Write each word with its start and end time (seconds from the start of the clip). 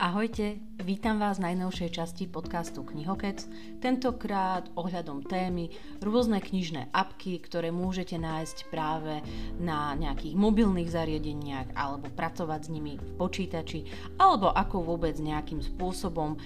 Ahojte, 0.00 0.62
vítam 0.90 1.22
vás 1.22 1.38
v 1.38 1.54
najnovšej 1.54 2.02
časti 2.02 2.26
podcastu 2.26 2.82
Knihokec, 2.82 3.46
tentokrát 3.78 4.66
ohľadom 4.74 5.22
témy 5.22 5.70
rôzne 6.02 6.42
knižné 6.42 6.90
apky, 6.90 7.38
ktoré 7.38 7.70
môžete 7.70 8.18
nájsť 8.18 8.66
práve 8.74 9.22
na 9.62 9.94
nejakých 9.94 10.34
mobilných 10.34 10.90
zariadeniach 10.90 11.78
alebo 11.78 12.10
pracovať 12.10 12.60
s 12.66 12.72
nimi 12.74 12.98
v 12.98 13.10
počítači 13.14 13.86
alebo 14.18 14.50
ako 14.50 14.82
vôbec 14.82 15.14
nejakým 15.14 15.62
spôsobom 15.62 16.34
e, 16.34 16.38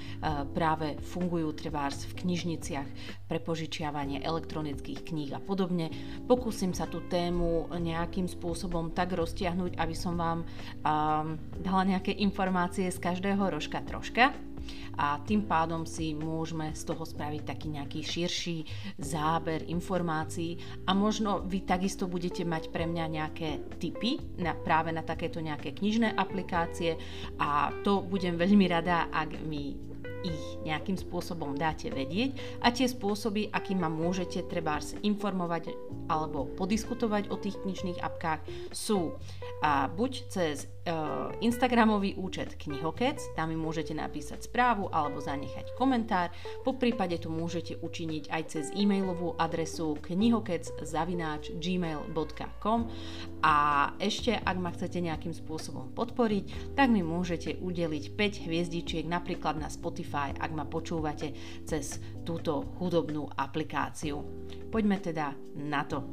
práve 0.53 1.01
fungujú 1.01 1.57
trebárs 1.57 2.05
v 2.05 2.29
knižniciach 2.29 2.89
pre 3.25 3.41
požičiavanie 3.41 4.21
elektronických 4.21 5.09
kníh 5.09 5.33
a 5.33 5.41
podobne. 5.41 5.89
Pokúsim 6.29 6.77
sa 6.77 6.85
tú 6.85 7.01
tému 7.09 7.73
nejakým 7.73 8.29
spôsobom 8.29 8.93
tak 8.93 9.17
roztiahnuť, 9.17 9.81
aby 9.81 9.97
som 9.97 10.21
vám 10.21 10.45
um, 10.45 11.41
dala 11.65 11.83
nejaké 11.89 12.13
informácie 12.21 12.93
z 12.93 13.01
každého 13.01 13.41
rožka 13.49 13.81
troška 13.81 14.34
a 14.95 15.19
tým 15.23 15.47
pádom 15.47 15.83
si 15.85 16.15
môžeme 16.15 16.71
z 16.73 16.83
toho 16.87 17.03
spraviť 17.03 17.43
taký 17.43 17.67
nejaký 17.75 18.01
širší 18.03 18.59
záber 18.99 19.67
informácií. 19.67 20.59
A 20.87 20.95
možno 20.95 21.43
vy 21.43 21.67
takisto 21.67 22.07
budete 22.07 22.47
mať 22.47 22.71
pre 22.71 22.87
mňa 22.87 23.05
nejaké 23.11 23.79
tipy 23.83 24.23
na, 24.39 24.55
práve 24.55 24.95
na 24.95 25.03
takéto 25.03 25.43
nejaké 25.43 25.75
knižné 25.75 26.15
aplikácie. 26.15 26.95
A 27.43 27.75
to 27.83 28.03
budem 28.07 28.39
veľmi 28.39 28.71
rada, 28.71 29.11
ak 29.11 29.43
mi 29.43 29.95
ich 30.25 30.45
nejakým 30.65 30.97
spôsobom 30.97 31.55
dáte 31.55 31.93
vedieť. 31.93 32.35
A 32.65 32.73
tie 32.73 32.89
spôsoby, 32.89 33.53
akým 33.53 33.85
ma 33.85 33.93
môžete 33.93 34.49
treba 34.49 34.81
informovať 35.05 35.77
alebo 36.09 36.49
podiskutovať 36.57 37.29
o 37.29 37.37
tých 37.37 37.61
knižných 37.61 38.01
apkách 38.01 38.41
sú 38.73 39.13
a 39.61 39.87
buď 39.93 40.13
cez 40.33 40.74
Instagramový 41.41 42.13
účet 42.21 42.61
Knihokec, 42.61 43.17
tam 43.33 43.49
mi 43.49 43.57
môžete 43.57 43.97
napísať 43.97 44.45
správu 44.45 44.93
alebo 44.93 45.17
zanechať 45.17 45.73
komentár, 45.81 46.29
po 46.61 46.77
prípade 46.77 47.17
to 47.17 47.33
môžete 47.33 47.81
učiniť 47.81 48.29
aj 48.29 48.43
cez 48.53 48.69
e-mailovú 48.77 49.33
adresu 49.41 49.97
knihokec.gmail.com 50.05 52.81
a 53.41 53.57
ešte, 53.97 54.37
ak 54.37 54.57
ma 54.61 54.77
chcete 54.77 55.01
nejakým 55.01 55.33
spôsobom 55.33 55.89
podporiť, 55.97 56.77
tak 56.77 56.93
mi 56.93 57.01
môžete 57.01 57.65
udeliť 57.65 58.13
5 58.13 58.45
hviezdičiek 58.45 59.09
napríklad 59.09 59.57
na 59.57 59.73
Spotify, 59.73 60.37
ak 60.37 60.53
ma 60.53 60.69
počúvate 60.69 61.33
cez 61.65 61.97
túto 62.29 62.77
hudobnú 62.77 63.25
aplikáciu. 63.33 64.21
Poďme 64.69 65.01
teda 65.01 65.33
na 65.57 65.81
to. 65.89 66.05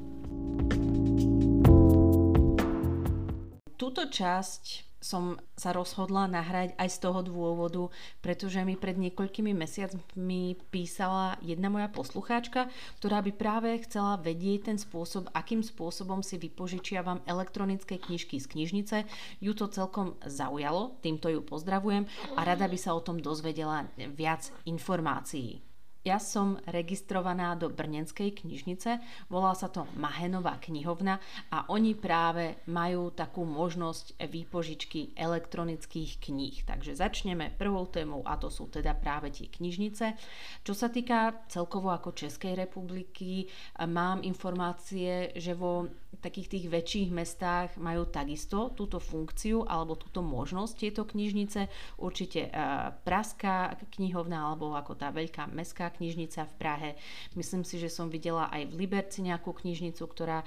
Túto 3.81 4.05
časť 4.05 4.93
som 5.01 5.41
sa 5.57 5.73
rozhodla 5.73 6.29
nahrať 6.29 6.77
aj 6.77 6.89
z 6.93 6.97
toho 7.01 7.25
dôvodu, 7.25 7.89
pretože 8.21 8.61
mi 8.61 8.77
pred 8.77 8.93
niekoľkými 8.93 9.49
mesiacmi 9.57 10.53
písala 10.69 11.41
jedna 11.41 11.73
moja 11.73 11.89
poslucháčka, 11.89 12.69
ktorá 13.01 13.25
by 13.25 13.33
práve 13.33 13.73
chcela 13.81 14.21
vedieť 14.21 14.69
ten 14.69 14.77
spôsob, 14.77 15.33
akým 15.33 15.65
spôsobom 15.65 16.21
si 16.21 16.37
vypožičiavam 16.37 17.25
elektronické 17.25 17.97
knižky 17.97 18.37
z 18.37 18.45
knižnice. 18.45 18.97
Ju 19.41 19.57
to 19.57 19.65
celkom 19.65 20.13
zaujalo, 20.29 21.01
týmto 21.01 21.33
ju 21.33 21.41
pozdravujem 21.41 22.05
a 22.37 22.45
rada 22.45 22.69
by 22.69 22.77
sa 22.77 22.93
o 22.93 23.01
tom 23.01 23.17
dozvedela 23.17 23.89
viac 23.97 24.53
informácií. 24.69 25.70
Ja 26.01 26.17
som 26.17 26.57
registrovaná 26.65 27.53
do 27.53 27.69
Brnenskej 27.69 28.33
knižnice, 28.33 28.97
volá 29.29 29.53
sa 29.53 29.69
to 29.69 29.85
Mahenová 30.01 30.57
knihovna 30.57 31.21
a 31.53 31.69
oni 31.69 31.93
práve 31.93 32.57
majú 32.65 33.13
takú 33.13 33.45
možnosť 33.45 34.17
výpožičky 34.17 35.13
elektronických 35.13 36.17
kníh. 36.17 36.65
Takže 36.65 36.97
začneme 36.97 37.53
prvou 37.53 37.85
témou 37.85 38.25
a 38.25 38.33
to 38.41 38.49
sú 38.49 38.65
teda 38.73 38.97
práve 38.97 39.29
tie 39.29 39.45
knižnice. 39.45 40.17
Čo 40.65 40.73
sa 40.73 40.89
týka 40.89 41.45
celkovo 41.45 41.93
ako 41.93 42.17
Českej 42.17 42.57
republiky, 42.57 43.45
mám 43.85 44.25
informácie, 44.25 45.37
že 45.37 45.53
vo 45.53 45.85
takých 46.17 46.57
tých 46.57 46.65
väčších 46.69 47.09
mestách 47.13 47.69
majú 47.77 48.09
takisto 48.09 48.73
túto 48.73 48.97
funkciu 48.97 49.69
alebo 49.69 49.97
túto 49.97 50.25
možnosť 50.25 50.73
tieto 50.77 51.05
knižnice. 51.05 51.69
Určite 52.01 52.49
Praská 53.05 53.77
knihovna 53.93 54.49
alebo 54.49 54.73
ako 54.73 54.97
tá 54.97 55.13
veľká 55.13 55.49
mestská 55.49 55.90
knižnica 55.91 56.47
v 56.47 56.53
Prahe. 56.55 56.89
Myslím 57.35 57.67
si, 57.67 57.77
že 57.77 57.91
som 57.91 58.07
videla 58.07 58.47
aj 58.49 58.71
v 58.71 58.87
Liberci 58.87 59.21
nejakú 59.21 59.51
knižnicu, 59.51 60.01
ktorá 60.01 60.41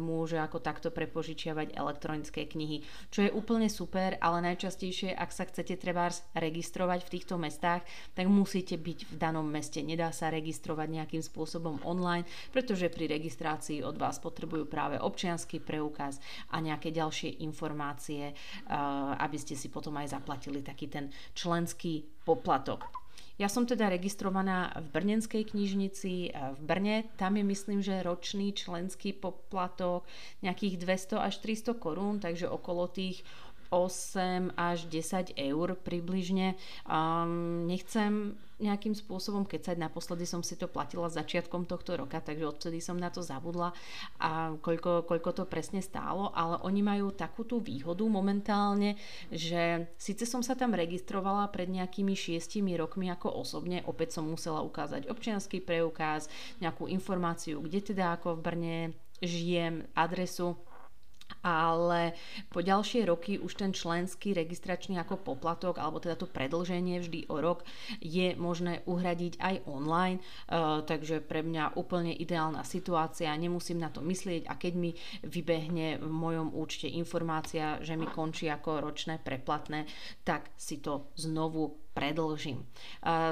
môže 0.00 0.40
ako 0.40 0.58
takto 0.64 0.88
prepožičiavať 0.88 1.76
elektronické 1.76 2.48
knihy, 2.48 2.82
čo 3.12 3.28
je 3.28 3.30
úplne 3.30 3.68
super, 3.68 4.16
ale 4.18 4.40
najčastejšie, 4.48 5.12
ak 5.12 5.30
sa 5.30 5.44
chcete 5.44 5.76
treba 5.76 6.08
registrovať 6.32 7.04
v 7.04 7.12
týchto 7.12 7.36
mestách, 7.36 7.84
tak 8.16 8.26
musíte 8.26 8.80
byť 8.80 9.12
v 9.12 9.14
danom 9.20 9.44
meste. 9.44 9.84
Nedá 9.84 10.08
sa 10.14 10.32
registrovať 10.32 10.88
nejakým 10.88 11.20
spôsobom 11.20 11.84
online, 11.84 12.24
pretože 12.50 12.88
pri 12.88 13.10
registrácii 13.10 13.84
od 13.84 14.00
vás 14.00 14.16
potrebujú 14.22 14.64
práve 14.70 14.96
občianský 14.96 15.60
preukaz 15.60 16.16
a 16.54 16.62
nejaké 16.62 16.94
ďalšie 16.94 17.44
informácie, 17.44 18.32
aby 19.18 19.36
ste 19.36 19.58
si 19.58 19.68
potom 19.68 19.98
aj 19.98 20.16
zaplatili 20.16 20.64
taký 20.64 20.88
ten 20.88 21.12
členský 21.34 22.06
poplatok. 22.24 23.07
Ja 23.38 23.46
som 23.46 23.70
teda 23.70 23.86
registrovaná 23.86 24.74
v 24.74 24.86
Brnenskej 24.98 25.54
knižnici 25.54 26.34
v 26.34 26.58
Brne. 26.58 27.06
Tam 27.14 27.38
je 27.38 27.46
myslím, 27.46 27.78
že 27.86 28.02
ročný 28.02 28.50
členský 28.50 29.14
poplatok 29.14 30.02
nejakých 30.42 30.82
200 30.82 31.22
až 31.22 31.38
300 31.46 31.78
korún, 31.78 32.18
takže 32.18 32.50
okolo 32.50 32.90
tých 32.90 33.22
8 33.70 34.58
až 34.58 34.90
10 34.90 35.38
eur 35.38 35.78
približne. 35.78 36.58
Um, 36.82 37.70
nechcem 37.70 38.34
nejakým 38.58 38.94
spôsobom 38.94 39.46
kecať, 39.46 39.78
naposledy 39.78 40.26
som 40.26 40.42
si 40.42 40.58
to 40.58 40.66
platila 40.66 41.06
začiatkom 41.06 41.64
tohto 41.64 41.94
roka, 41.94 42.18
takže 42.18 42.44
odtedy 42.46 42.82
som 42.82 42.98
na 42.98 43.08
to 43.08 43.22
zabudla 43.22 43.70
a 44.18 44.54
koľko, 44.58 45.06
koľko 45.06 45.30
to 45.32 45.44
presne 45.46 45.78
stálo, 45.78 46.34
ale 46.34 46.58
oni 46.66 46.82
majú 46.82 47.14
takú 47.14 47.46
tú 47.46 47.62
výhodu 47.62 48.02
momentálne, 48.06 48.98
že 49.30 49.86
síce 49.94 50.26
som 50.26 50.42
sa 50.42 50.58
tam 50.58 50.74
registrovala 50.74 51.46
pred 51.54 51.70
nejakými 51.70 52.18
šiestimi 52.18 52.74
rokmi 52.74 53.08
ako 53.14 53.30
osobne, 53.30 53.86
opäť 53.86 54.18
som 54.18 54.26
musela 54.26 54.60
ukázať 54.66 55.06
občianský 55.06 55.62
preukaz, 55.62 56.26
nejakú 56.58 56.90
informáciu, 56.90 57.62
kde 57.62 57.94
teda 57.94 58.18
ako 58.18 58.38
v 58.38 58.44
Brne 58.44 58.78
žijem, 59.22 59.86
adresu, 59.98 60.54
ale 61.42 62.14
po 62.50 62.60
ďalšie 62.64 63.06
roky 63.06 63.38
už 63.38 63.58
ten 63.58 63.70
členský 63.70 64.34
registračný 64.34 64.98
ako 64.98 65.20
poplatok 65.22 65.78
alebo 65.78 66.02
teda 66.02 66.18
to 66.18 66.26
predlženie 66.26 67.00
vždy 67.02 67.30
o 67.30 67.38
rok 67.38 67.62
je 68.02 68.34
možné 68.34 68.82
uhradiť 68.84 69.38
aj 69.38 69.54
online, 69.66 70.18
uh, 70.20 70.82
takže 70.82 71.22
pre 71.22 71.46
mňa 71.46 71.78
úplne 71.78 72.14
ideálna 72.14 72.62
situácia, 72.66 73.30
nemusím 73.38 73.78
na 73.78 73.90
to 73.92 74.02
myslieť 74.02 74.50
a 74.50 74.54
keď 74.58 74.72
mi 74.74 74.90
vybehne 75.22 76.02
v 76.02 76.10
mojom 76.10 76.54
účte 76.54 76.90
informácia, 76.90 77.78
že 77.82 77.94
mi 77.94 78.06
končí 78.08 78.50
ako 78.50 78.82
ročné 78.82 79.20
preplatné, 79.22 79.86
tak 80.24 80.50
si 80.56 80.80
to 80.82 81.10
znovu 81.14 81.88
predlžím. 81.98 82.62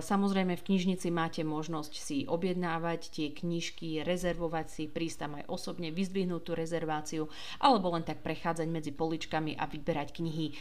Samozrejme 0.02 0.58
v 0.58 0.66
knižnici 0.66 1.14
máte 1.14 1.46
možnosť 1.46 1.92
si 1.94 2.26
objednávať 2.26 3.14
tie 3.14 3.30
knižky, 3.30 4.02
rezervovať 4.02 4.66
si, 4.66 4.82
prísť 4.90 5.30
aj 5.30 5.44
osobne, 5.46 5.94
vyzdvihnúť 5.94 6.42
tú 6.42 6.52
rezerváciu 6.58 7.22
alebo 7.62 7.94
len 7.96 8.04
tak 8.04 8.20
prechádzať 8.20 8.68
medzi 8.68 8.92
poličkami 8.92 9.56
a 9.56 9.64
vyberať 9.64 10.12
knihy 10.20 10.52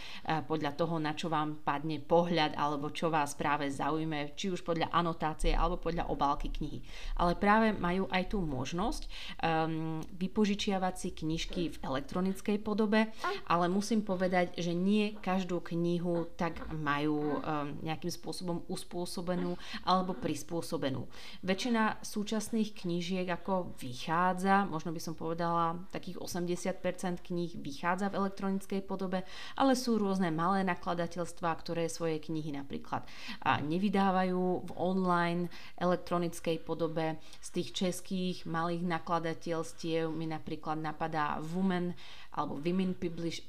podľa 0.47 0.71
toho, 0.79 0.95
na 0.97 1.11
čo 1.11 1.27
vám 1.27 1.59
padne 1.61 1.99
pohľad 1.99 2.55
alebo 2.55 2.89
čo 2.95 3.11
vás 3.11 3.35
práve 3.35 3.67
zaujme, 3.67 4.33
či 4.39 4.49
už 4.49 4.63
podľa 4.63 4.89
anotácie 4.95 5.51
alebo 5.51 5.77
podľa 5.81 6.07
obálky 6.07 6.47
knihy. 6.49 6.79
Ale 7.19 7.35
práve 7.35 7.75
majú 7.75 8.07
aj 8.07 8.31
tú 8.31 8.39
možnosť 8.39 9.09
um, 9.43 9.99
vypožičiavať 10.15 10.95
si 10.95 11.09
knižky 11.11 11.61
v 11.75 11.77
elektronickej 11.83 12.57
podobe, 12.63 13.11
ale 13.49 13.65
musím 13.67 14.05
povedať, 14.05 14.55
že 14.55 14.71
nie 14.71 15.17
každú 15.19 15.59
knihu 15.73 16.29
tak 16.39 16.63
majú 16.71 17.41
um, 17.41 17.75
nejakým 17.83 18.13
spôsobom 18.13 18.63
uspôsobenú 18.71 19.59
alebo 19.83 20.15
prispôsobenú. 20.15 21.09
Väčšina 21.41 21.99
súčasných 22.05 22.77
knížiek 22.85 23.27
ako 23.27 23.75
vychádza, 23.81 24.69
možno 24.69 24.93
by 24.93 25.01
som 25.01 25.17
povedala, 25.17 25.75
takých 25.89 26.21
80% 26.21 27.24
kníh 27.25 27.57
vychádza 27.57 28.13
v 28.13 28.21
elektronickej 28.21 28.85
podobe, 28.85 29.25
ale 29.57 29.73
sú 29.73 29.97
rôzne 29.97 30.29
malé 30.29 30.61
nakladateľstvá, 30.69 31.49
ktoré 31.65 31.89
svoje 31.89 32.21
knihy 32.21 32.53
napríklad 32.53 33.01
nevydávajú 33.43 34.69
v 34.69 34.71
online 34.77 35.49
elektronickej 35.81 36.61
podobe. 36.61 37.17
Z 37.41 37.49
tých 37.49 37.69
českých 37.73 38.37
malých 38.45 38.85
nakladateľstiev 38.85 40.13
mi 40.13 40.29
napríklad 40.29 40.77
napadá 40.77 41.41
Women 41.41 41.97
alebo 42.35 42.59
Women 42.59 42.99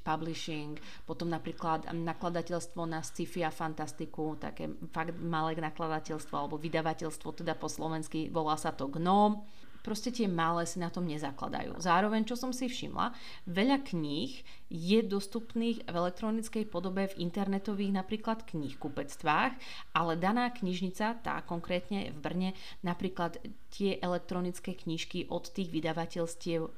Publishing, 0.01 0.79
potom 1.03 1.27
napríklad 1.27 1.91
nakladateľstvo 1.91 2.87
na 2.87 3.03
sci-fi 3.03 3.43
a 3.43 3.51
fantastiku, 3.51 4.39
také 4.39 4.71
fakt 4.95 5.11
malé 5.19 5.59
nakladateľstvo 5.59 6.31
alebo 6.31 6.55
vydavateľstvo, 6.55 7.43
teda 7.43 7.59
po 7.59 7.67
slovensky 7.67 8.31
volá 8.31 8.55
sa 8.55 8.71
to 8.71 8.87
GNOM 8.87 9.43
proste 9.87 10.11
tie 10.11 10.27
malé 10.27 10.67
si 10.67 10.83
na 10.83 10.91
tom 10.91 11.07
nezakladajú. 11.07 11.79
Zároveň, 11.79 12.27
čo 12.27 12.35
som 12.35 12.51
si 12.51 12.67
všimla, 12.67 13.15
veľa 13.47 13.87
kníh 13.87 14.43
je 14.67 14.99
dostupných 15.03 15.87
v 15.87 15.95
elektronickej 15.95 16.67
podobe 16.67 17.07
v 17.11 17.17
internetových 17.23 17.91
napríklad 17.95 18.43
knihkupectvách, 18.43 19.51
ale 19.95 20.13
daná 20.19 20.51
knižnica, 20.51 21.23
tá 21.23 21.39
konkrétne 21.43 22.11
v 22.11 22.17
Brne, 22.19 22.49
napríklad 22.83 23.39
tie 23.67 23.99
elektronické 23.99 24.73
knižky 24.73 25.27
od 25.27 25.51
tých 25.51 25.69
vydavateľstiev 25.69 26.61
e, 26.63 26.69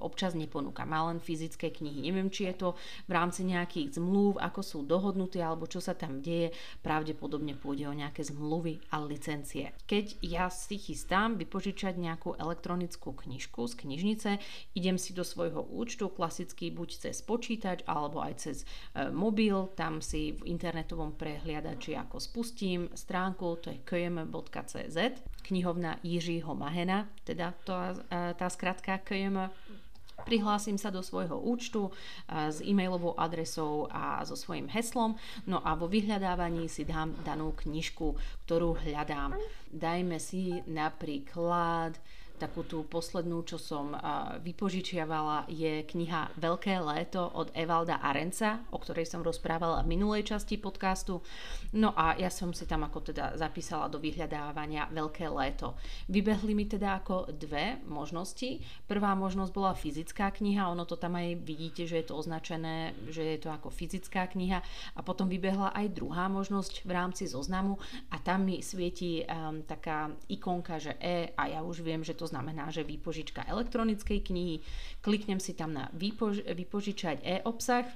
občas 0.00 0.32
neponúka. 0.32 0.88
Má 0.88 1.12
len 1.12 1.20
fyzické 1.20 1.68
knihy. 1.68 2.00
Neviem, 2.08 2.32
či 2.32 2.48
je 2.48 2.54
to 2.56 2.68
v 3.04 3.12
rámci 3.12 3.44
nejakých 3.44 4.00
zmluv, 4.00 4.40
ako 4.40 4.60
sú 4.64 4.78
dohodnuté, 4.82 5.44
alebo 5.44 5.68
čo 5.68 5.78
sa 5.78 5.92
tam 5.92 6.24
deje. 6.24 6.50
Pravdepodobne 6.80 7.52
pôjde 7.52 7.86
o 7.88 7.94
nejaké 7.94 8.24
zmluvy 8.24 8.80
a 8.90 9.04
licencie. 9.04 9.76
Keď 9.84 10.24
ja 10.24 10.48
si 10.48 10.80
chystám 10.80 11.36
vypožičať 11.36 12.00
nejakú 12.00 12.34
elektronickú 12.40 13.12
knižku 13.12 13.68
z 13.68 13.74
knižnice, 13.84 14.30
idem 14.72 14.96
si 14.96 15.12
do 15.12 15.22
svojho 15.22 15.62
účtu, 15.68 16.08
klasicky 16.08 16.72
buď 16.72 17.08
cez 17.08 17.20
počítač 17.38 17.86
alebo 17.86 18.18
aj 18.18 18.34
cez 18.42 18.66
e, 18.66 19.06
mobil. 19.14 19.70
Tam 19.78 20.02
si 20.02 20.34
v 20.34 20.50
internetovom 20.50 21.14
prehliadači 21.14 21.94
ako 21.94 22.18
spustím 22.18 22.90
stránku, 22.90 23.62
to 23.62 23.70
je 23.70 23.78
km.cz, 23.86 24.98
knihovna 25.46 26.02
Jiřího 26.02 26.50
Mahena, 26.58 27.06
teda 27.22 27.54
to, 27.62 27.78
e, 28.10 28.34
tá 28.34 28.50
skratka 28.50 28.98
KM 28.98 29.54
prihlásim 30.26 30.74
sa 30.74 30.90
do 30.90 30.98
svojho 30.98 31.38
účtu 31.38 31.88
e, 31.88 31.92
s 32.50 32.58
e-mailovou 32.58 33.14
adresou 33.14 33.86
a 33.86 34.26
so 34.26 34.34
svojím 34.34 34.66
heslom, 34.74 35.14
no 35.46 35.62
a 35.62 35.78
vo 35.78 35.86
vyhľadávaní 35.86 36.66
si 36.66 36.82
dám 36.82 37.14
danú 37.22 37.54
knižku, 37.54 38.18
ktorú 38.50 38.82
hľadám. 38.82 39.38
Dajme 39.70 40.18
si 40.18 40.58
napríklad 40.66 41.94
takú 42.38 42.62
tú 42.62 42.86
poslednú, 42.86 43.42
čo 43.42 43.58
som 43.58 43.98
vypožičiavala, 44.46 45.50
je 45.50 45.82
kniha 45.82 46.38
Veľké 46.38 46.78
léto 46.78 47.26
od 47.34 47.50
Evalda 47.50 47.98
Arenca, 47.98 48.62
o 48.70 48.78
ktorej 48.78 49.10
som 49.10 49.26
rozprávala 49.26 49.82
v 49.82 49.98
minulej 49.98 50.30
časti 50.30 50.54
podcastu. 50.54 51.18
No 51.74 51.90
a 51.98 52.14
ja 52.14 52.30
som 52.30 52.54
si 52.54 52.62
tam 52.70 52.86
ako 52.86 53.10
teda 53.10 53.34
zapísala 53.34 53.90
do 53.90 53.98
vyhľadávania 53.98 54.86
Veľké 54.94 55.26
léto. 55.26 55.74
Vybehli 56.06 56.54
mi 56.54 56.70
teda 56.70 57.02
ako 57.02 57.34
dve 57.34 57.82
možnosti. 57.90 58.62
Prvá 58.86 59.18
možnosť 59.18 59.50
bola 59.50 59.74
fyzická 59.74 60.30
kniha, 60.30 60.70
ono 60.70 60.86
to 60.86 60.94
tam 60.94 61.18
aj 61.18 61.42
vidíte, 61.42 61.90
že 61.90 61.98
je 61.98 62.06
to 62.06 62.14
označené, 62.14 62.94
že 63.10 63.26
je 63.34 63.38
to 63.42 63.50
ako 63.50 63.74
fyzická 63.74 64.30
kniha 64.30 64.62
a 64.94 65.00
potom 65.02 65.26
vybehla 65.26 65.74
aj 65.74 65.98
druhá 65.98 66.30
možnosť 66.30 66.86
v 66.86 66.90
rámci 66.94 67.26
zoznamu 67.26 67.74
a 68.14 68.22
tam 68.22 68.46
mi 68.46 68.62
svieti 68.62 69.26
um, 69.26 69.66
taká 69.66 70.14
ikonka, 70.30 70.78
že 70.78 70.94
E 71.02 71.34
a 71.34 71.50
ja 71.50 71.64
už 71.64 71.82
viem, 71.82 72.04
že 72.04 72.14
to 72.14 72.27
znamená, 72.28 72.68
že 72.68 72.84
výpožička 72.84 73.48
elektronickej 73.48 74.20
knihy. 74.20 74.56
Kliknem 75.00 75.40
si 75.40 75.56
tam 75.56 75.72
na 75.72 75.88
výpož- 75.96 76.44
vypožičať 76.44 77.24
e-obsah 77.24 77.88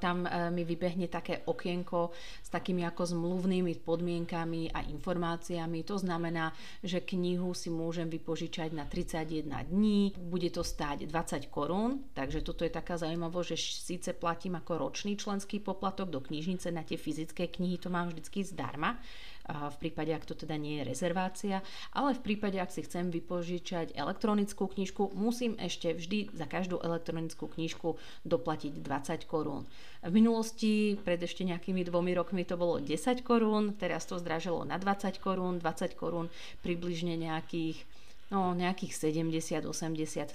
tam 0.00 0.24
e, 0.24 0.50
mi 0.54 0.64
vybehne 0.64 1.10
také 1.12 1.44
okienko 1.44 2.14
s 2.40 2.48
takými 2.48 2.86
ako 2.88 3.02
zmluvnými 3.04 3.84
podmienkami 3.84 4.72
a 4.72 4.86
informáciami. 4.86 5.84
To 5.84 6.00
znamená, 6.00 6.54
že 6.80 7.04
knihu 7.04 7.52
si 7.52 7.68
môžem 7.68 8.08
vypožičať 8.08 8.72
na 8.72 8.88
31 8.88 9.50
dní, 9.68 10.14
bude 10.16 10.48
to 10.48 10.64
stáť 10.64 11.04
20 11.10 11.50
korún, 11.52 12.08
takže 12.16 12.40
toto 12.40 12.64
je 12.64 12.72
taká 12.72 12.96
zaujímavosť, 12.96 13.48
že 13.52 13.58
síce 13.58 14.10
platím 14.16 14.56
ako 14.56 14.88
ročný 14.88 15.18
členský 15.18 15.60
poplatok 15.60 16.08
do 16.08 16.22
knižnice 16.24 16.72
na 16.72 16.86
tie 16.86 16.96
fyzické 16.96 17.50
knihy, 17.50 17.76
to 17.76 17.92
mám 17.92 18.08
vždycky 18.08 18.46
zdarma, 18.46 18.96
v 19.44 19.76
prípade, 19.76 20.08
ak 20.08 20.24
to 20.24 20.32
teda 20.32 20.56
nie 20.56 20.80
je 20.80 20.88
rezervácia, 20.88 21.60
ale 21.92 22.16
v 22.16 22.24
prípade, 22.24 22.56
ak 22.56 22.72
si 22.72 22.80
chcem 22.80 23.12
vypožičať 23.12 23.92
elektronickú 23.92 24.64
knižku, 24.64 25.12
musím 25.12 25.52
ešte 25.60 25.92
vždy 25.92 26.32
za 26.32 26.48
každú 26.48 26.80
elektronickú 26.80 27.52
knižku 27.52 28.00
doplatiť 28.24 28.80
20 28.80 29.28
korún. 29.28 29.68
V 30.04 30.12
minulosti, 30.12 30.96
pred 31.00 31.20
ešte 31.20 31.44
nejakými 31.44 31.84
dvomi 31.84 32.16
rokmi 32.16 32.44
to 32.48 32.56
bolo 32.56 32.80
10 32.80 33.24
korún, 33.24 33.76
teraz 33.76 34.08
to 34.08 34.16
zdražilo 34.16 34.64
na 34.64 34.80
20 34.80 35.20
korún, 35.20 35.60
20 35.60 35.92
korún 35.96 36.32
približne 36.64 37.16
nejakých 37.20 37.84
no 38.32 38.56
nejakých 38.56 39.12
70-80 39.12 39.66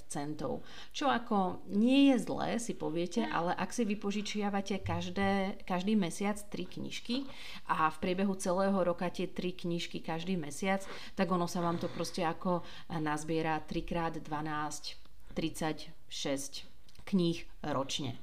centov. 0.10 0.62
Čo 0.94 1.10
ako 1.10 1.66
nie 1.74 2.14
je 2.14 2.16
zlé, 2.22 2.62
si 2.62 2.78
poviete, 2.78 3.26
ale 3.26 3.56
ak 3.56 3.74
si 3.74 3.88
vypožičiavate 3.88 4.82
každé, 4.86 5.62
každý 5.66 5.98
mesiac 5.98 6.38
tri 6.54 6.70
knižky 6.70 7.26
a 7.70 7.90
v 7.90 7.98
priebehu 7.98 8.38
celého 8.38 8.78
roka 8.82 9.10
tie 9.10 9.26
tri 9.26 9.56
knižky 9.56 10.04
každý 10.04 10.38
mesiac, 10.38 10.86
tak 11.18 11.30
ono 11.32 11.50
sa 11.50 11.64
vám 11.64 11.82
to 11.82 11.90
proste 11.90 12.22
ako 12.22 12.62
nazbiera 13.02 13.62
3x12 13.66 15.10
36 15.34 16.66
kníh 17.06 17.40
ročne. 17.64 18.20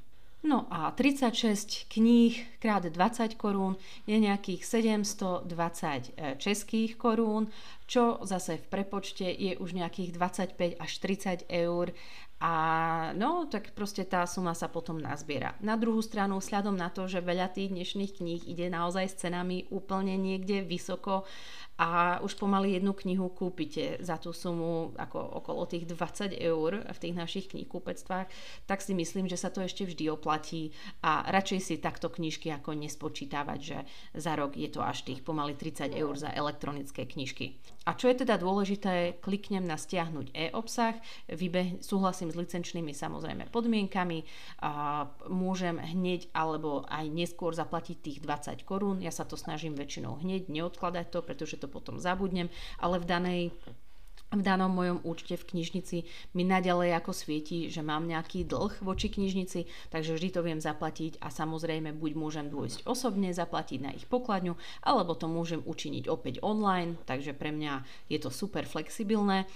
No 0.47 0.69
a 0.71 0.95
36 0.95 1.89
kníh 1.89 2.39
krát 2.61 2.85
20 2.87 3.35
korún 3.35 3.75
je 4.07 4.15
nejakých 4.15 4.63
720 4.63 5.49
e, 5.49 6.37
českých 6.39 6.95
korún, 6.95 7.51
čo 7.87 8.19
zase 8.27 8.59
v 8.59 8.67
prepočte 8.67 9.27
je 9.27 9.55
už 9.59 9.73
nejakých 9.75 10.15
25 10.19 10.83
až 10.83 10.93
30 10.99 11.47
eur 11.47 11.95
a 12.37 12.53
no, 13.17 13.49
tak 13.49 13.73
proste 13.73 14.05
tá 14.05 14.29
suma 14.29 14.53
sa 14.53 14.69
potom 14.69 15.01
nazbiera. 15.01 15.57
Na 15.65 15.73
druhú 15.81 16.05
stranu, 16.05 16.37
sľadom 16.45 16.77
na 16.77 16.93
to, 16.93 17.09
že 17.09 17.25
veľa 17.25 17.49
tých 17.49 17.73
dnešných 17.73 18.13
kníh 18.21 18.43
ide 18.45 18.69
naozaj 18.69 19.09
s 19.09 19.19
cenami 19.25 19.65
úplne 19.73 20.21
niekde 20.21 20.61
vysoko, 20.61 21.25
a 21.77 22.21
už 22.25 22.41
pomaly 22.41 22.81
jednu 22.81 22.97
knihu 22.97 23.29
kúpite 23.29 24.01
za 24.01 24.17
tú 24.17 24.33
sumu 24.33 24.97
ako 24.97 25.45
okolo 25.45 25.69
tých 25.69 25.85
20 25.85 26.33
eur 26.41 26.81
v 26.81 26.99
tých 26.99 27.15
našich 27.15 27.47
knihkúpectvách, 27.53 28.27
tak 28.65 28.81
si 28.81 28.97
myslím, 28.97 29.29
že 29.29 29.37
sa 29.37 29.53
to 29.53 29.61
ešte 29.61 29.85
vždy 29.85 30.09
oplatí 30.09 30.73
a 31.05 31.29
radšej 31.29 31.61
si 31.61 31.75
takto 31.77 32.09
knižky 32.09 32.49
ako 32.49 32.73
nespočítavať, 32.81 33.59
že 33.61 33.79
za 34.17 34.33
rok 34.41 34.57
je 34.57 34.73
to 34.73 34.81
až 34.81 35.05
tých 35.05 35.21
pomaly 35.21 35.53
30 35.53 35.93
eur 35.93 36.17
za 36.17 36.33
elektronické 36.33 37.05
knižky. 37.05 37.61
A 37.87 37.95
čo 37.95 38.11
je 38.11 38.27
teda 38.27 38.35
dôležité, 38.35 39.23
kliknem 39.23 39.63
na 39.63 39.79
stiahnuť 39.79 40.35
e-obsah, 40.35 40.99
vybeh, 41.31 41.79
súhlasím 41.79 42.35
s 42.35 42.37
licenčnými 42.37 42.91
samozrejme 42.91 43.47
podmienkami, 43.55 44.27
a 44.59 45.07
môžem 45.31 45.79
hneď 45.79 46.27
alebo 46.35 46.83
aj 46.91 47.07
neskôr 47.07 47.55
zaplatiť 47.55 47.97
tých 48.03 48.19
20 48.27 48.67
korún. 48.67 48.99
Ja 48.99 49.15
sa 49.15 49.23
to 49.23 49.39
snažím 49.39 49.79
väčšinou 49.79 50.19
hneď, 50.19 50.51
neodkladať 50.51 51.15
to, 51.15 51.23
pretože 51.23 51.63
to 51.63 51.71
potom 51.71 52.03
zabudnem, 52.03 52.51
ale 52.83 52.99
v 52.99 53.07
danej 53.07 53.43
v 54.35 54.43
danom 54.43 54.75
mojom 54.75 54.99
účte 55.07 55.39
v 55.39 55.47
knižnici 55.55 56.03
mi 56.35 56.43
naďalej 56.43 56.99
ako 56.99 57.15
svieti, 57.15 57.71
že 57.71 57.79
mám 57.87 58.11
nejaký 58.11 58.43
dlh 58.43 58.83
voči 58.83 59.07
knižnici, 59.07 59.91
takže 59.95 60.19
vždy 60.19 60.29
to 60.35 60.41
viem 60.43 60.59
zaplatiť 60.59 61.23
a 61.23 61.31
samozrejme 61.31 61.95
buď 61.95 62.13
môžem 62.19 62.47
dôjsť 62.51 62.91
osobne, 62.91 63.31
zaplatiť 63.31 63.79
na 63.79 63.95
ich 63.95 64.05
pokladňu, 64.11 64.59
alebo 64.83 65.15
to 65.15 65.31
môžem 65.31 65.63
učiniť 65.63 66.11
opäť 66.11 66.43
online, 66.43 66.99
takže 67.07 67.39
pre 67.39 67.55
mňa 67.55 67.87
je 68.11 68.19
to 68.19 68.35
super 68.35 68.67
flexibilné. 68.67 69.47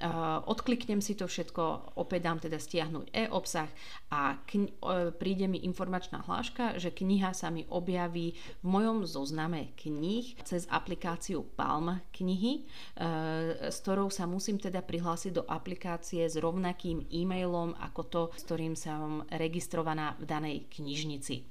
Uh, 0.00 0.40
odkliknem 0.48 1.04
si 1.04 1.12
to 1.12 1.28
všetko, 1.28 1.92
opäť 2.00 2.20
dám 2.24 2.38
teda 2.40 2.56
stiahnuť 2.56 3.12
e-obsah 3.12 3.68
a 4.08 4.40
kni- 4.48 4.72
uh, 4.80 5.12
príde 5.12 5.44
mi 5.44 5.60
informačná 5.60 6.24
hláška, 6.24 6.80
že 6.80 6.88
kniha 6.88 7.36
sa 7.36 7.52
mi 7.52 7.68
objaví 7.68 8.32
v 8.32 8.64
mojom 8.64 9.04
zozname 9.04 9.76
kníh 9.76 10.40
cez 10.40 10.64
aplikáciu 10.72 11.44
Palm 11.52 12.00
knihy, 12.16 12.64
uh, 12.64 13.68
s 13.68 13.84
ktorou 13.84 14.08
sa 14.08 14.19
musím 14.24 14.56
teda 14.56 14.80
prihlásiť 14.80 15.32
do 15.36 15.42
aplikácie 15.46 16.24
s 16.24 16.40
rovnakým 16.40 17.06
e-mailom 17.12 17.76
ako 17.78 18.02
to, 18.08 18.22
s 18.36 18.42
ktorým 18.48 18.74
som 18.74 19.24
registrovaná 19.30 20.16
v 20.18 20.24
danej 20.24 20.56
knižnici. 20.72 21.44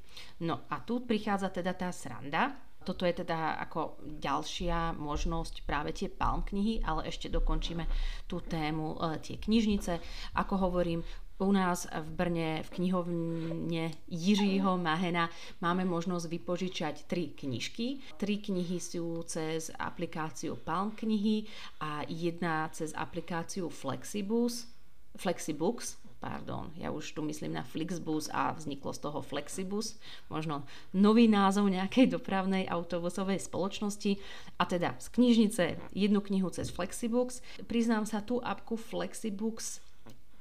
No 0.43 0.65
a 0.67 0.81
tu 0.83 1.05
prichádza 1.05 1.53
teda 1.53 1.77
tá 1.77 1.89
sranda, 1.93 2.57
toto 2.83 3.03
je 3.03 3.11
teda 3.11 3.59
ako 3.59 3.99
ďalšia 4.23 4.95
možnosť 4.95 5.67
práve 5.67 5.91
tie 5.91 6.07
palm 6.07 6.41
knihy, 6.47 6.79
ale 6.81 7.11
ešte 7.11 7.27
dokončíme 7.27 7.85
tú 8.25 8.39
tému 8.39 8.95
e, 8.95 9.19
tie 9.19 9.35
knižnice. 9.35 9.99
Ako 10.39 10.57
hovorím, 10.57 11.03
u 11.39 11.51
nás 11.51 11.87
v 11.87 12.09
Brne 12.11 12.49
v 12.67 12.69
knihovne 12.69 13.95
Jiřího 14.11 14.75
Mahena 14.75 15.31
máme 15.63 15.87
možnosť 15.87 16.27
vypožičať 16.27 16.95
tri 17.07 17.31
knižky. 17.31 18.03
Tri 18.19 18.43
knihy 18.43 18.77
sú 18.77 19.23
cez 19.23 19.71
aplikáciu 19.79 20.59
Palm 20.59 20.91
knihy 20.91 21.47
a 21.79 22.03
jedna 22.11 22.67
cez 22.75 22.91
aplikáciu 22.91 23.71
Flexibus, 23.71 24.67
Flexibooks, 25.15 25.99
pardon, 26.19 26.71
ja 26.75 26.91
už 26.91 27.15
tu 27.15 27.23
myslím 27.23 27.55
na 27.55 27.63
Flixbus 27.63 28.27
a 28.35 28.51
vzniklo 28.51 28.91
z 28.91 28.99
toho 28.99 29.19
Flexibus, 29.23 29.95
možno 30.27 30.67
nový 30.91 31.31
názov 31.31 31.71
nejakej 31.71 32.11
dopravnej 32.11 32.67
autobusovej 32.67 33.39
spoločnosti. 33.39 34.19
A 34.59 34.67
teda 34.67 34.99
z 34.99 35.07
knižnice 35.07 35.63
jednu 35.95 36.19
knihu 36.19 36.51
cez 36.51 36.67
Flexibooks. 36.67 37.39
Priznám 37.67 38.03
sa, 38.03 38.19
tú 38.19 38.43
apku 38.43 38.75
Flexibooks 38.75 39.79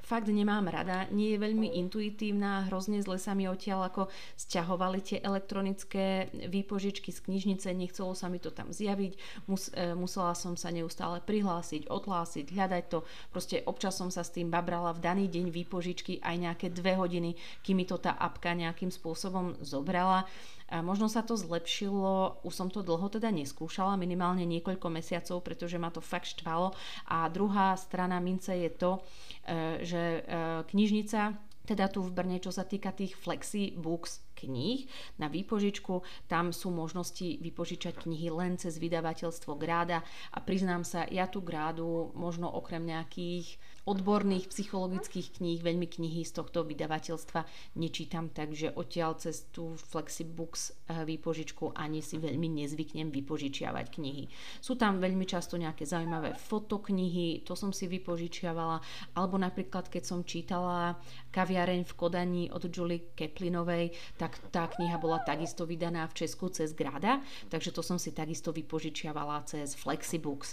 fakt 0.09 0.33
nemám 0.33 0.73
rada, 0.73 1.05
nie 1.13 1.37
je 1.37 1.39
veľmi 1.45 1.77
intuitívna, 1.85 2.65
hrozne 2.73 3.05
zle 3.05 3.21
sa 3.21 3.37
mi 3.37 3.45
odtiaľ 3.45 3.93
ako 3.93 4.09
sťahovali 4.41 4.99
tie 5.05 5.19
elektronické 5.21 6.33
výpožičky 6.49 7.13
z 7.13 7.21
knižnice, 7.29 7.69
nechcelo 7.77 8.17
sa 8.17 8.33
mi 8.33 8.41
to 8.41 8.49
tam 8.49 8.73
zjaviť, 8.73 9.45
mus, 9.45 9.69
e, 9.77 9.93
musela 9.93 10.33
som 10.33 10.57
sa 10.57 10.73
neustále 10.73 11.21
prihlásiť, 11.21 11.93
odhlásiť, 11.93 12.49
hľadať 12.49 12.85
to, 12.89 13.05
proste 13.29 13.61
občas 13.69 14.01
som 14.01 14.09
sa 14.09 14.25
s 14.25 14.33
tým 14.33 14.49
babrala 14.49 14.97
v 14.97 15.05
daný 15.05 15.25
deň 15.29 15.53
výpožičky 15.53 16.25
aj 16.25 16.37
nejaké 16.41 16.67
dve 16.73 16.97
hodiny, 16.97 17.37
kým 17.61 17.77
mi 17.77 17.85
to 17.85 18.01
tá 18.01 18.17
apka 18.17 18.57
nejakým 18.57 18.89
spôsobom 18.89 19.61
zobrala. 19.61 20.25
A 20.69 20.85
možno 20.85 21.09
sa 21.09 21.25
to 21.25 21.33
zlepšilo, 21.33 22.45
už 22.45 22.53
som 22.53 22.69
to 22.69 22.85
dlho 22.85 23.09
teda 23.09 23.33
neskúšala, 23.33 23.97
minimálne 23.97 24.45
niekoľko 24.45 24.93
mesiacov, 24.93 25.41
pretože 25.41 25.81
ma 25.81 25.89
to 25.89 26.05
fakt 26.05 26.29
štvalo. 26.37 26.77
A 27.09 27.25
druhá 27.33 27.73
strana 27.81 28.21
mince 28.21 28.53
je 28.53 28.71
to, 28.71 29.01
e, 29.49 29.81
že 29.81 30.03
e, 30.21 30.21
knižnica 30.69 31.41
teda 31.69 31.93
tu 31.93 32.01
v 32.01 32.13
Brne, 32.13 32.41
čo 32.41 32.49
sa 32.49 32.65
týka 32.65 32.97
tých 32.97 33.13
flexi 33.13 33.77
books 33.77 34.28
kníh 34.45 34.87
na 35.19 35.27
výpožičku. 35.27 36.07
Tam 36.31 36.55
sú 36.55 36.71
možnosti 36.71 37.43
vypožičať 37.43 38.07
knihy 38.07 38.31
len 38.31 38.55
cez 38.55 38.79
vydavateľstvo 38.79 39.59
Gráda 39.59 40.07
a 40.31 40.39
priznám 40.39 40.87
sa, 40.87 41.03
ja 41.11 41.27
tu 41.27 41.43
Grádu 41.43 42.15
možno 42.15 42.47
okrem 42.47 42.87
nejakých 42.87 43.59
odborných 43.89 44.53
psychologických 44.53 45.41
kníh, 45.41 45.65
veľmi 45.65 45.89
knihy 45.89 46.21
z 46.21 46.37
tohto 46.37 46.61
vydavateľstva 46.69 47.49
nečítam, 47.81 48.29
takže 48.29 48.77
odtiaľ 48.77 49.17
cez 49.17 49.49
tú 49.49 49.81
Flexibooks 49.81 50.77
eh, 50.93 51.09
výpožičku 51.09 51.73
ani 51.73 52.05
si 52.05 52.21
veľmi 52.21 52.53
nezvyknem 52.61 53.09
vypožičiavať 53.09 53.87
knihy. 53.89 54.29
Sú 54.61 54.77
tam 54.77 55.01
veľmi 55.01 55.25
často 55.25 55.57
nejaké 55.57 55.89
zaujímavé 55.89 56.37
fotoknihy, 56.37 57.49
to 57.49 57.57
som 57.57 57.73
si 57.73 57.89
vypožičiavala, 57.89 58.85
alebo 59.17 59.41
napríklad 59.41 59.89
keď 59.89 60.05
som 60.05 60.21
čítala 60.29 61.01
Kaviareň 61.33 61.89
v 61.89 61.97
Kodani 61.97 62.45
od 62.53 62.69
Julie 62.69 63.17
Keplinovej, 63.17 63.97
tak 64.21 64.28
tak 64.29 64.53
tá 64.53 64.69
kniha 64.69 65.01
bola 65.01 65.25
takisto 65.25 65.65
vydaná 65.65 66.05
v 66.05 66.21
Česku 66.21 66.53
cez 66.53 66.77
Grada, 66.77 67.25
takže 67.49 67.73
to 67.73 67.81
som 67.81 67.97
si 67.97 68.13
takisto 68.13 68.53
vypožičiavala 68.53 69.41
cez 69.49 69.73
Flexibooks. 69.73 70.53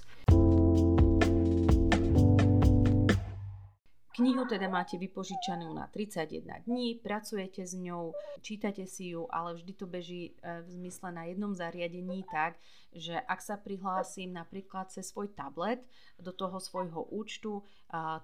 Knihu 4.15 4.48
teda 4.48 4.72
máte 4.72 4.96
vypožičanú 4.96 5.75
na 5.75 5.91
31 5.91 6.63
dní, 6.63 7.03
pracujete 7.03 7.67
s 7.67 7.75
ňou, 7.75 8.15
čítate 8.39 8.88
si 8.88 9.12
ju, 9.12 9.27
ale 9.27 9.60
vždy 9.60 9.75
to 9.75 9.84
beží 9.91 10.32
e, 10.39 10.63
v 10.63 10.67
zmysle 10.72 11.12
na 11.12 11.27
jednom 11.27 11.51
zariadení 11.51 12.24
tak, 12.32 12.55
že 12.96 13.20
ak 13.20 13.44
sa 13.44 13.60
prihlásim 13.60 14.32
napríklad 14.32 14.88
cez 14.88 15.12
svoj 15.12 15.36
tablet 15.36 15.84
do 16.15 16.32
toho 16.32 16.63
svojho 16.63 17.03
účtu, 17.12 17.60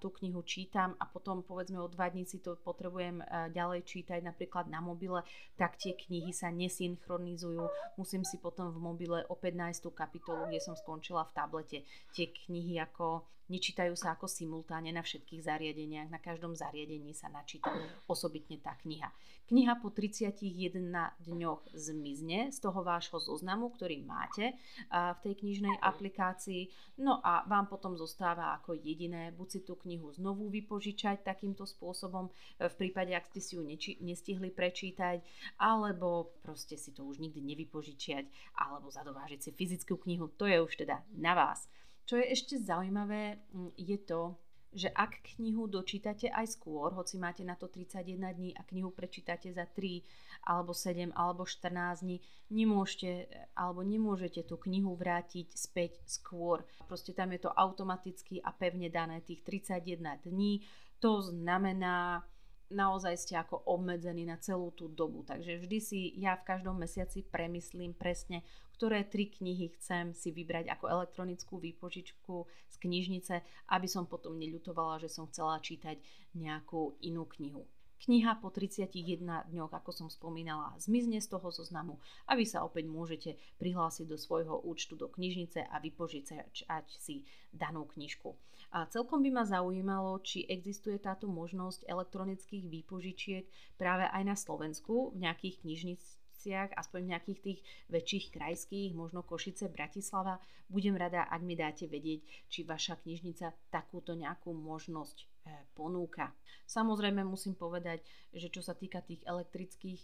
tú 0.01 0.09
knihu 0.21 0.41
čítam 0.41 0.97
a 0.97 1.05
potom 1.05 1.45
povedzme 1.45 1.77
o 1.79 1.91
dva 1.91 2.09
dní 2.09 2.25
si 2.25 2.41
to 2.41 2.57
potrebujem 2.59 3.21
e, 3.21 3.25
ďalej 3.53 3.85
čítať 3.85 4.19
napríklad 4.25 4.67
na 4.67 4.81
mobile, 4.81 5.21
tak 5.55 5.77
tie 5.77 5.93
knihy 5.93 6.33
sa 6.33 6.49
nesynchronizujú. 6.49 7.69
Musím 7.95 8.25
si 8.25 8.41
potom 8.41 8.73
v 8.73 8.79
mobile 8.81 9.19
opäť 9.29 9.53
nájsť 9.57 9.79
tú 9.83 9.91
kapitolu, 9.93 10.49
kde 10.49 10.59
som 10.63 10.73
skončila 10.73 11.27
v 11.29 11.35
tablete. 11.35 11.77
Tie 12.11 12.29
knihy 12.29 12.81
ako 12.81 13.27
nečítajú 13.51 13.91
sa 13.99 14.15
ako 14.15 14.31
simultáne 14.31 14.95
na 14.95 15.03
všetkých 15.03 15.43
zariadeniach, 15.43 16.07
na 16.07 16.23
každom 16.23 16.55
zariadení 16.55 17.11
sa 17.11 17.27
načíta 17.27 17.67
osobitne 18.07 18.55
tá 18.63 18.79
kniha. 18.79 19.11
Kniha 19.51 19.83
po 19.83 19.91
31 19.91 20.79
dňoch 21.27 21.75
zmizne 21.75 22.55
z 22.55 22.57
toho 22.63 22.87
vášho 22.87 23.19
zoznamu, 23.19 23.75
ktorý 23.75 23.99
máte 23.99 24.55
v 24.87 25.19
tej 25.19 25.43
knižnej 25.43 25.75
aplikácii, 25.83 26.71
no 27.03 27.19
a 27.19 27.43
vám 27.43 27.67
potom 27.67 27.99
zostáva 27.99 28.55
ako 28.55 28.79
jediné 28.79 29.35
buď 29.35 29.47
si 29.51 29.59
tú 29.61 29.77
knihu 29.85 30.11
znovu 30.11 30.49
vypožičať 30.49 31.23
takýmto 31.23 31.63
spôsobom, 31.63 32.29
v 32.57 32.75
prípade, 32.77 33.13
ak 33.13 33.29
ste 33.31 33.39
si 33.39 33.51
ju 33.55 33.63
neči- 33.63 33.97
nestihli 34.01 34.49
prečítať, 34.51 35.21
alebo 35.61 36.35
proste 36.41 36.75
si 36.75 36.91
to 36.91 37.05
už 37.05 37.21
nikdy 37.21 37.39
nevypožičiať, 37.41 38.25
alebo 38.57 38.89
zadovážiť 38.89 39.39
si 39.39 39.51
fyzickú 39.53 39.97
knihu, 40.03 40.29
to 40.35 40.49
je 40.49 40.57
už 40.59 40.73
teda 40.85 41.05
na 41.15 41.37
vás. 41.37 41.69
Čo 42.05 42.19
je 42.19 42.33
ešte 42.33 42.59
zaujímavé, 42.59 43.39
je 43.77 43.97
to, 44.01 44.35
že 44.71 44.87
ak 44.87 45.35
knihu 45.35 45.67
dočítate 45.67 46.31
aj 46.31 46.55
skôr, 46.55 46.95
hoci 46.95 47.19
máte 47.19 47.43
na 47.43 47.59
to 47.59 47.67
31 47.67 48.23
dní 48.31 48.51
a 48.55 48.63
knihu 48.63 48.87
prečítate 48.95 49.51
za 49.51 49.67
3 49.67 50.47
alebo 50.47 50.71
7 50.71 51.11
alebo 51.11 51.43
14 51.43 52.07
dní, 52.07 52.17
nemôžete 52.47 53.27
alebo 53.51 53.83
nemôžete 53.83 54.47
tú 54.47 54.55
knihu 54.63 54.95
vrátiť 54.95 55.51
späť 55.51 55.99
skôr. 56.07 56.63
Proste 56.87 57.11
tam 57.11 57.35
je 57.35 57.43
to 57.43 57.51
automaticky 57.51 58.39
a 58.39 58.55
pevne 58.55 58.87
dané 58.87 59.19
tých 59.27 59.43
31 59.43 60.23
dní. 60.23 60.63
To 61.03 61.19
znamená, 61.19 62.23
naozaj 62.71 63.15
ste 63.19 63.35
ako 63.37 63.67
obmedzení 63.67 64.23
na 64.23 64.39
celú 64.39 64.71
tú 64.73 64.87
dobu. 64.87 65.21
Takže 65.27 65.61
vždy 65.61 65.77
si 65.77 65.99
ja 66.17 66.39
v 66.39 66.47
každom 66.47 66.79
mesiaci 66.79 67.21
premyslím 67.27 67.93
presne, 67.93 68.41
ktoré 68.79 69.05
tri 69.05 69.29
knihy 69.29 69.77
chcem 69.77 70.15
si 70.15 70.33
vybrať 70.33 70.71
ako 70.73 70.89
elektronickú 70.89 71.61
výpožičku 71.61 72.49
z 72.49 72.75
knižnice, 72.81 73.35
aby 73.69 73.87
som 73.87 74.09
potom 74.09 74.39
neľutovala, 74.39 75.03
že 75.03 75.11
som 75.11 75.29
chcela 75.29 75.61
čítať 75.61 76.01
nejakú 76.33 76.97
inú 77.05 77.29
knihu. 77.37 77.67
Kniha 78.01 78.41
po 78.41 78.49
31 78.49 79.21
dňoch, 79.53 79.69
ako 79.77 79.93
som 79.93 80.09
spomínala, 80.09 80.73
zmizne 80.81 81.21
z 81.21 81.37
toho 81.37 81.53
zoznamu 81.53 82.01
a 82.25 82.33
vy 82.33 82.49
sa 82.49 82.65
opäť 82.65 82.89
môžete 82.89 83.37
prihlásiť 83.61 84.09
do 84.09 84.17
svojho 84.17 84.57
účtu 84.65 84.97
do 84.97 85.05
knižnice 85.05 85.61
a 85.69 85.77
vypožičať 85.77 86.87
si 86.97 87.29
danú 87.53 87.85
knižku. 87.85 88.33
A 88.73 88.89
celkom 88.89 89.21
by 89.21 89.29
ma 89.29 89.43
zaujímalo, 89.45 90.17
či 90.25 90.49
existuje 90.49 90.97
táto 90.97 91.29
možnosť 91.29 91.85
elektronických 91.85 92.65
výpožičiek 92.65 93.45
práve 93.77 94.09
aj 94.09 94.23
na 94.25 94.33
Slovensku 94.33 95.13
v 95.13 95.21
nejakých 95.29 95.61
knižniciach 95.61 96.73
aspoň 96.73 96.99
v 97.05 97.11
nejakých 97.13 97.39
tých 97.45 97.59
väčších 97.93 98.25
krajských, 98.33 98.97
možno 98.97 99.21
Košice, 99.21 99.69
Bratislava. 99.69 100.41
Budem 100.65 100.97
rada, 100.97 101.29
ak 101.29 101.41
mi 101.45 101.53
dáte 101.53 101.85
vedieť, 101.85 102.25
či 102.49 102.65
vaša 102.65 102.97
knižnica 102.97 103.53
takúto 103.69 104.17
nejakú 104.17 104.49
možnosť 104.49 105.29
ponúka. 105.73 106.33
Samozrejme 106.67 107.25
musím 107.25 107.57
povedať, 107.57 108.03
že 108.31 108.47
čo 108.47 108.61
sa 108.63 108.77
týka 108.77 109.01
tých 109.03 109.25
elektrických 109.27 110.01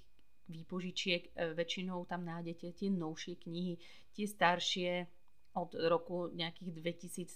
výpožičiek, 0.48 1.36
e, 1.36 1.54
väčšinou 1.54 2.08
tam 2.08 2.24
nájdete 2.24 2.72
tie 2.76 2.90
novšie 2.92 3.36
knihy, 3.44 3.76
tie 4.16 4.26
staršie 4.26 4.92
od 5.58 5.74
roku 5.90 6.30
nejakých 6.38 6.72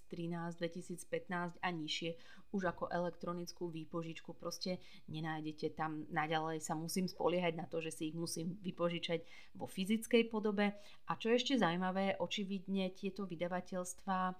2013, 0.05 0.61
2015 0.61 1.57
a 1.57 1.67
nižšie 1.73 2.11
už 2.51 2.67
ako 2.67 2.91
elektronickú 2.91 3.71
výpožičku 3.71 4.35
proste 4.35 4.83
nenájdete. 5.07 5.71
Tam 5.71 6.03
naďalej 6.11 6.59
sa 6.59 6.75
musím 6.75 7.07
spoliehať 7.07 7.55
na 7.55 7.65
to, 7.65 7.79
že 7.79 7.95
si 7.95 8.03
ich 8.11 8.15
musím 8.15 8.59
vypožičať 8.59 9.23
vo 9.55 9.71
fyzickej 9.71 10.27
podobe. 10.27 10.75
A 11.07 11.11
čo 11.15 11.31
je 11.31 11.39
ešte 11.39 11.55
zaujímavé, 11.59 12.19
očividne 12.19 12.91
tieto 12.91 13.23
vydavateľstva 13.23 14.19
e, 14.27 14.33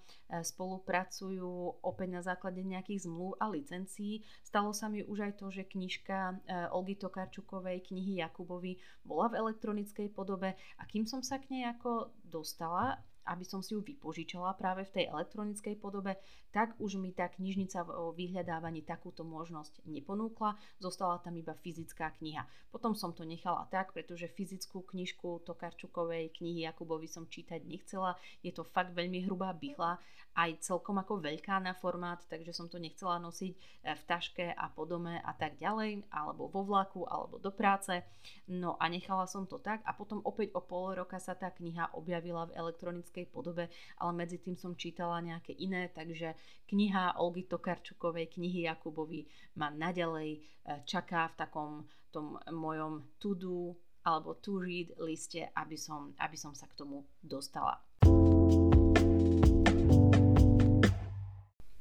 spolupracujú 0.44 1.80
opäť 1.80 2.08
na 2.12 2.20
základe 2.20 2.60
nejakých 2.60 3.08
zmluv 3.08 3.40
a 3.40 3.48
licencií. 3.48 4.20
Stalo 4.44 4.76
sa 4.76 4.92
mi 4.92 5.00
už 5.00 5.32
aj 5.32 5.40
to, 5.40 5.48
že 5.48 5.64
knižka 5.64 6.16
e, 6.16 6.34
Olgy 6.68 7.00
Tokarčukovej, 7.00 7.88
knihy 7.88 8.20
Jakubovi 8.20 8.76
bola 9.08 9.32
v 9.32 9.40
elektronickej 9.40 10.12
podobe. 10.12 10.52
A 10.76 10.82
kým 10.84 11.08
som 11.08 11.24
sa 11.24 11.40
k 11.40 11.48
nej 11.48 11.64
ako 11.64 12.12
dostala, 12.28 13.00
aby 13.26 13.44
som 13.46 13.62
si 13.62 13.74
ju 13.74 13.80
vypožičala 13.80 14.54
práve 14.58 14.86
v 14.88 14.94
tej 15.00 15.04
elektronickej 15.10 15.74
podobe, 15.78 16.18
tak 16.52 16.76
už 16.76 17.00
mi 17.00 17.14
tá 17.16 17.32
knižnica 17.32 17.88
o 17.88 18.12
vyhľadávaní 18.12 18.84
takúto 18.84 19.24
možnosť 19.24 19.82
neponúkla, 19.88 20.60
zostala 20.78 21.22
tam 21.24 21.38
iba 21.40 21.56
fyzická 21.56 22.12
kniha. 22.20 22.44
Potom 22.68 22.92
som 22.92 23.16
to 23.16 23.24
nechala 23.24 23.64
tak, 23.72 23.96
pretože 23.96 24.28
fyzickú 24.32 24.84
knižku 24.84 25.44
Tokarčukovej 25.48 26.32
knihy 26.36 26.68
Jakubovi 26.68 27.08
som 27.08 27.24
čítať 27.28 27.64
nechcela, 27.64 28.20
je 28.44 28.52
to 28.52 28.64
fakt 28.68 28.92
veľmi 28.92 29.24
hrubá 29.24 29.56
bychla, 29.56 29.96
aj 30.32 30.64
celkom 30.64 30.96
ako 30.96 31.20
veľká 31.20 31.60
na 31.60 31.76
formát, 31.76 32.16
takže 32.24 32.56
som 32.56 32.64
to 32.64 32.80
nechcela 32.80 33.20
nosiť 33.20 33.52
eh, 33.52 33.92
v 33.92 34.02
taške 34.08 34.46
a 34.48 34.64
po 34.72 34.88
dome 34.88 35.20
a 35.20 35.32
tak 35.36 35.60
ďalej, 35.60 36.08
alebo 36.08 36.48
vo 36.48 36.64
vlaku, 36.64 37.04
alebo 37.04 37.36
do 37.36 37.52
práce. 37.52 38.00
No 38.48 38.80
a 38.80 38.88
nechala 38.88 39.28
som 39.28 39.44
to 39.44 39.60
tak 39.60 39.84
a 39.84 39.92
potom 39.92 40.24
opäť 40.24 40.56
o 40.56 40.64
pol 40.64 40.96
roka 40.96 41.20
sa 41.20 41.36
tá 41.36 41.52
kniha 41.52 41.92
objavila 41.92 42.48
v 42.48 42.56
elektronickej 42.56 43.11
fyzickej 43.12 43.28
podobe, 43.28 43.68
ale 44.00 44.12
medzi 44.16 44.40
tým 44.40 44.56
som 44.56 44.72
čítala 44.72 45.20
nejaké 45.20 45.52
iné, 45.52 45.92
takže 45.92 46.32
kniha 46.72 47.20
Olgy 47.20 47.44
Tokarčukovej, 47.44 48.32
knihy 48.32 48.64
Jakubovi 48.64 49.28
ma 49.60 49.68
naďalej 49.68 50.30
e, 50.32 50.40
čaká 50.88 51.28
v 51.28 51.36
takom 51.36 51.70
tom 52.08 52.40
mojom 52.48 53.20
to-do 53.20 53.76
alebo 54.02 54.40
to-read 54.40 54.96
liste, 55.04 55.44
aby 55.52 55.76
som, 55.76 56.16
aby 56.16 56.34
som 56.40 56.56
sa 56.56 56.64
k 56.66 56.74
tomu 56.80 57.04
dostala. 57.20 57.76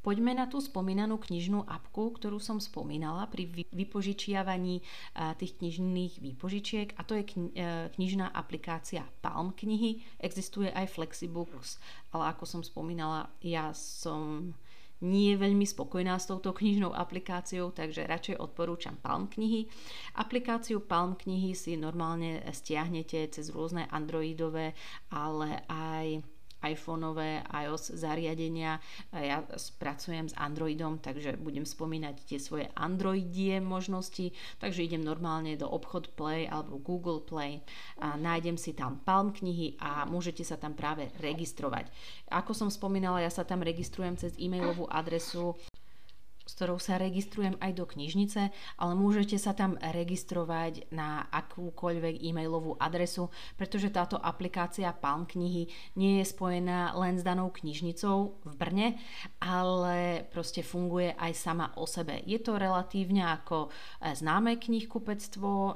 Poďme 0.02 0.34
na 0.34 0.50
tú 0.50 0.58
spomínanú 0.58 1.22
knižnú 1.22 1.70
apku, 1.70 2.18
ktorú 2.18 2.42
som 2.42 2.58
spomínala 2.58 3.30
pri 3.30 3.70
vypožičiavaní 3.70 4.82
tých 5.38 5.62
knižných 5.62 6.18
výpožičiek 6.18 6.98
a 6.98 7.06
to 7.06 7.14
je 7.22 7.24
e, 7.24 7.30
knižná 7.94 8.34
aplikácia 8.34 9.06
Palm 9.22 9.54
knihy. 9.54 10.02
Existuje 10.18 10.74
aj 10.74 10.90
Flexibooks, 10.98 11.78
ale 12.18 12.34
ako 12.34 12.44
som 12.50 12.62
spomínala, 12.66 13.30
ja 13.46 13.70
som 13.78 14.54
nie 15.02 15.34
je 15.34 15.42
veľmi 15.42 15.66
spokojná 15.66 16.18
s 16.22 16.30
touto 16.30 16.54
knižnou 16.54 16.94
aplikáciou, 16.94 17.74
takže 17.74 18.06
radšej 18.06 18.38
odporúčam 18.38 18.98
Palm 19.02 19.26
knihy. 19.26 19.66
Aplikáciu 20.18 20.82
Palm 20.86 21.18
knihy 21.18 21.58
si 21.58 21.74
normálne 21.74 22.46
stiahnete 22.54 23.26
cez 23.34 23.50
rôzne 23.50 23.90
androidové, 23.90 24.78
ale 25.10 25.66
aj 25.66 26.22
iPhoneové 26.62 27.42
iOS 27.50 27.98
zariadenia. 27.98 28.78
Ja 29.12 29.42
pracujem 29.82 30.30
s 30.30 30.38
Androidom, 30.38 31.02
takže 31.02 31.38
budem 31.42 31.66
spomínať 31.66 32.16
tie 32.26 32.38
svoje 32.38 32.70
Androidie 32.78 33.58
možnosti, 33.60 34.34
takže 34.62 34.86
idem 34.86 35.02
normálne 35.02 35.58
do 35.58 35.66
obchod 35.66 36.14
Play 36.14 36.46
alebo 36.46 36.78
Google 36.78 37.26
Play 37.26 37.66
a 37.98 38.14
nájdem 38.16 38.56
si 38.56 38.78
tam 38.78 39.02
Palm 39.02 39.34
knihy 39.34 39.76
a 39.82 40.06
môžete 40.06 40.46
sa 40.46 40.56
tam 40.58 40.78
práve 40.78 41.10
registrovať. 41.18 41.90
Ako 42.30 42.54
som 42.54 42.70
spomínala, 42.70 43.26
ja 43.26 43.34
sa 43.34 43.42
tam 43.42 43.66
registrujem 43.66 44.16
cez 44.16 44.38
e-mailovú 44.38 44.86
adresu 44.88 45.58
s 46.46 46.54
ktorou 46.58 46.82
sa 46.82 46.98
registrujem 46.98 47.58
aj 47.62 47.72
do 47.78 47.86
knižnice, 47.86 48.42
ale 48.78 48.94
môžete 48.98 49.38
sa 49.38 49.54
tam 49.54 49.78
registrovať 49.78 50.90
na 50.94 51.26
akúkoľvek 51.30 52.22
e-mailovú 52.22 52.78
adresu, 52.82 53.30
pretože 53.58 53.94
táto 53.94 54.18
aplikácia 54.18 54.90
Palm 54.94 55.30
knihy 55.30 55.70
nie 55.98 56.22
je 56.22 56.26
spojená 56.26 56.98
len 56.98 57.18
s 57.18 57.24
danou 57.26 57.54
knižnicou 57.54 58.42
v 58.46 58.54
Brne, 58.58 58.88
ale 59.42 60.26
proste 60.30 60.66
funguje 60.66 61.14
aj 61.18 61.34
sama 61.38 61.74
o 61.78 61.86
sebe. 61.86 62.22
Je 62.26 62.42
to 62.42 62.58
relatívne 62.58 63.26
ako 63.26 63.70
e, 64.02 64.14
známe 64.14 64.58
knihkupectvo. 64.58 65.52
E, 65.52 65.74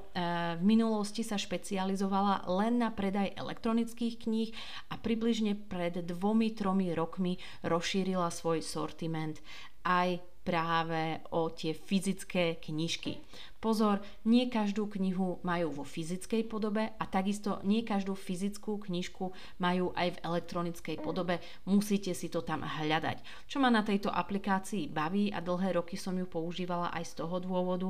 v 0.58 0.64
minulosti 0.64 1.22
sa 1.22 1.38
špecializovala 1.38 2.50
len 2.50 2.82
na 2.82 2.90
predaj 2.90 3.34
elektronických 3.38 4.16
kníh 4.26 4.50
a 4.90 4.98
približne 4.98 5.58
pred 5.58 6.02
dvomi, 6.06 6.54
tromi 6.54 6.94
rokmi 6.94 7.38
rozšírila 7.66 8.30
svoj 8.30 8.62
sortiment 8.66 9.40
aj 9.86 10.20
práve 10.46 11.26
o 11.34 11.50
tie 11.50 11.74
fyzické 11.74 12.62
knižky. 12.62 13.18
Pozor, 13.58 13.98
nie 14.30 14.46
každú 14.46 14.86
knihu 14.94 15.42
majú 15.42 15.82
vo 15.82 15.84
fyzickej 15.84 16.46
podobe 16.46 16.94
a 17.02 17.04
takisto 17.10 17.58
nie 17.66 17.82
každú 17.82 18.14
fyzickú 18.14 18.78
knižku 18.78 19.34
majú 19.58 19.90
aj 19.98 20.14
v 20.14 20.22
elektronickej 20.22 21.02
podobe. 21.02 21.42
Musíte 21.66 22.14
si 22.14 22.30
to 22.30 22.46
tam 22.46 22.62
hľadať. 22.62 23.50
Čo 23.50 23.58
ma 23.58 23.74
na 23.74 23.82
tejto 23.82 24.14
aplikácii 24.14 24.86
baví 24.86 25.34
a 25.34 25.42
dlhé 25.42 25.82
roky 25.82 25.98
som 25.98 26.14
ju 26.14 26.30
používala 26.30 26.94
aj 26.94 27.10
z 27.10 27.14
toho 27.26 27.42
dôvodu, 27.42 27.90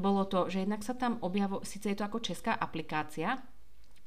bolo 0.00 0.24
to, 0.24 0.48
že 0.48 0.64
jednak 0.64 0.80
sa 0.80 0.96
tam 0.96 1.20
objavuje, 1.20 1.68
síce 1.68 1.92
je 1.92 2.00
to 2.00 2.08
ako 2.08 2.24
česká 2.24 2.56
aplikácia, 2.56 3.44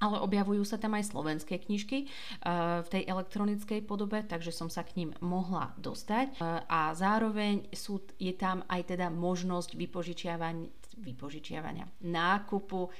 ale 0.03 0.19
objavujú 0.19 0.67
sa 0.67 0.75
tam 0.75 0.99
aj 0.99 1.07
slovenské 1.07 1.63
knižky 1.63 2.03
eh, 2.03 2.83
v 2.83 2.87
tej 2.91 3.07
elektronickej 3.07 3.87
podobe, 3.87 4.27
takže 4.27 4.51
som 4.51 4.67
sa 4.67 4.83
k 4.83 4.99
ním 4.99 5.09
mohla 5.23 5.71
dostať. 5.79 6.27
Eh, 6.35 6.59
a 6.67 6.91
zároveň 6.91 7.71
sú, 7.71 8.03
je 8.19 8.35
tam 8.35 8.67
aj 8.67 8.91
teda 8.91 9.07
možnosť 9.07 9.79
vypožičiavania, 9.79 10.67
vypožičiavania 10.99 11.87
nákupu 12.03 12.91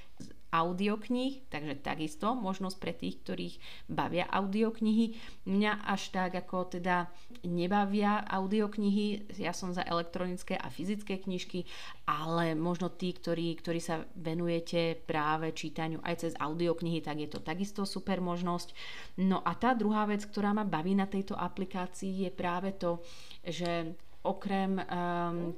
audiokníh, 0.53 1.50
takže 1.50 1.81
takisto 1.81 2.38
možnosť 2.38 2.77
pre 2.77 2.93
tých, 2.93 3.17
ktorých 3.25 3.55
bavia 3.89 4.29
audioknihy. 4.29 5.17
Mňa 5.50 5.81
až 5.89 6.13
tak 6.13 6.38
ako 6.38 6.77
teda 6.77 7.10
nebavia 7.41 8.22
audioknihy, 8.22 9.33
ja 9.41 9.50
som 9.50 9.74
za 9.74 9.81
elektronické 9.81 10.53
a 10.53 10.69
fyzické 10.69 11.17
knižky, 11.17 11.65
ale 12.05 12.53
možno 12.53 12.93
tí, 12.93 13.17
ktorí, 13.17 13.57
ktorí 13.57 13.81
sa 13.81 14.05
venujete 14.13 15.01
práve 15.10 15.50
čítaniu 15.57 15.98
aj 16.05 16.29
cez 16.29 16.33
audioknihy, 16.38 17.01
tak 17.01 17.17
je 17.17 17.29
to 17.33 17.41
takisto 17.41 17.81
super 17.89 18.22
možnosť. 18.22 18.77
No 19.25 19.41
a 19.41 19.57
tá 19.57 19.74
druhá 19.74 20.05
vec, 20.05 20.22
ktorá 20.29 20.53
ma 20.53 20.62
baví 20.62 20.93
na 20.93 21.10
tejto 21.10 21.33
aplikácii 21.33 22.29
je 22.29 22.31
práve 22.31 22.77
to, 22.77 23.01
že 23.41 23.98
okrem 24.24 24.80
um, 24.80 24.86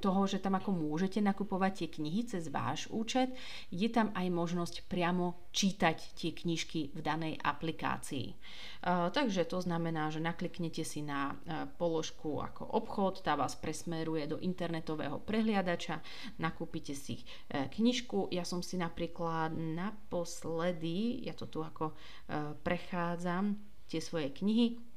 toho, 0.02 0.26
že 0.26 0.42
tam 0.42 0.58
ako 0.58 0.74
môžete 0.74 1.22
nakupovať 1.22 1.72
tie 1.86 1.90
knihy 2.02 2.22
cez 2.26 2.50
váš 2.50 2.90
účet, 2.90 3.30
je 3.70 3.86
tam 3.94 4.10
aj 4.18 4.28
možnosť 4.34 4.90
priamo 4.90 5.38
čítať 5.54 6.18
tie 6.18 6.34
knižky 6.34 6.98
v 6.98 7.00
danej 7.00 7.38
aplikácii. 7.46 8.34
Uh, 8.34 9.14
takže 9.14 9.46
to 9.46 9.62
znamená, 9.62 10.10
že 10.10 10.18
nakliknete 10.18 10.82
si 10.82 11.06
na 11.06 11.38
uh, 11.38 11.70
položku 11.78 12.42
ako 12.42 12.66
obchod, 12.74 13.22
tá 13.22 13.38
vás 13.38 13.54
presmeruje 13.54 14.26
do 14.26 14.42
internetového 14.42 15.22
prehliadača, 15.22 16.02
nakúpite 16.42 16.98
si 16.98 17.22
uh, 17.22 17.70
knižku. 17.70 18.34
Ja 18.34 18.42
som 18.42 18.66
si 18.66 18.82
napríklad 18.82 19.54
naposledy, 19.54 21.22
ja 21.22 21.38
to 21.38 21.46
tu 21.46 21.62
ako 21.62 21.94
uh, 21.94 22.58
prechádzam, 22.66 23.62
tie 23.86 24.02
svoje 24.02 24.34
knihy, 24.34 24.95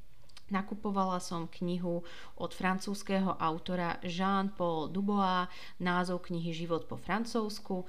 Nakupovala 0.49 1.21
som 1.21 1.45
knihu 1.61 2.01
od 2.41 2.51
francúzského 2.53 3.37
autora 3.37 4.01
Jean-Paul 4.01 4.89
Dubois, 4.89 5.45
názov 5.77 6.25
knihy 6.25 6.49
Život 6.53 6.89
po 6.89 6.97
francúzsku. 6.97 7.85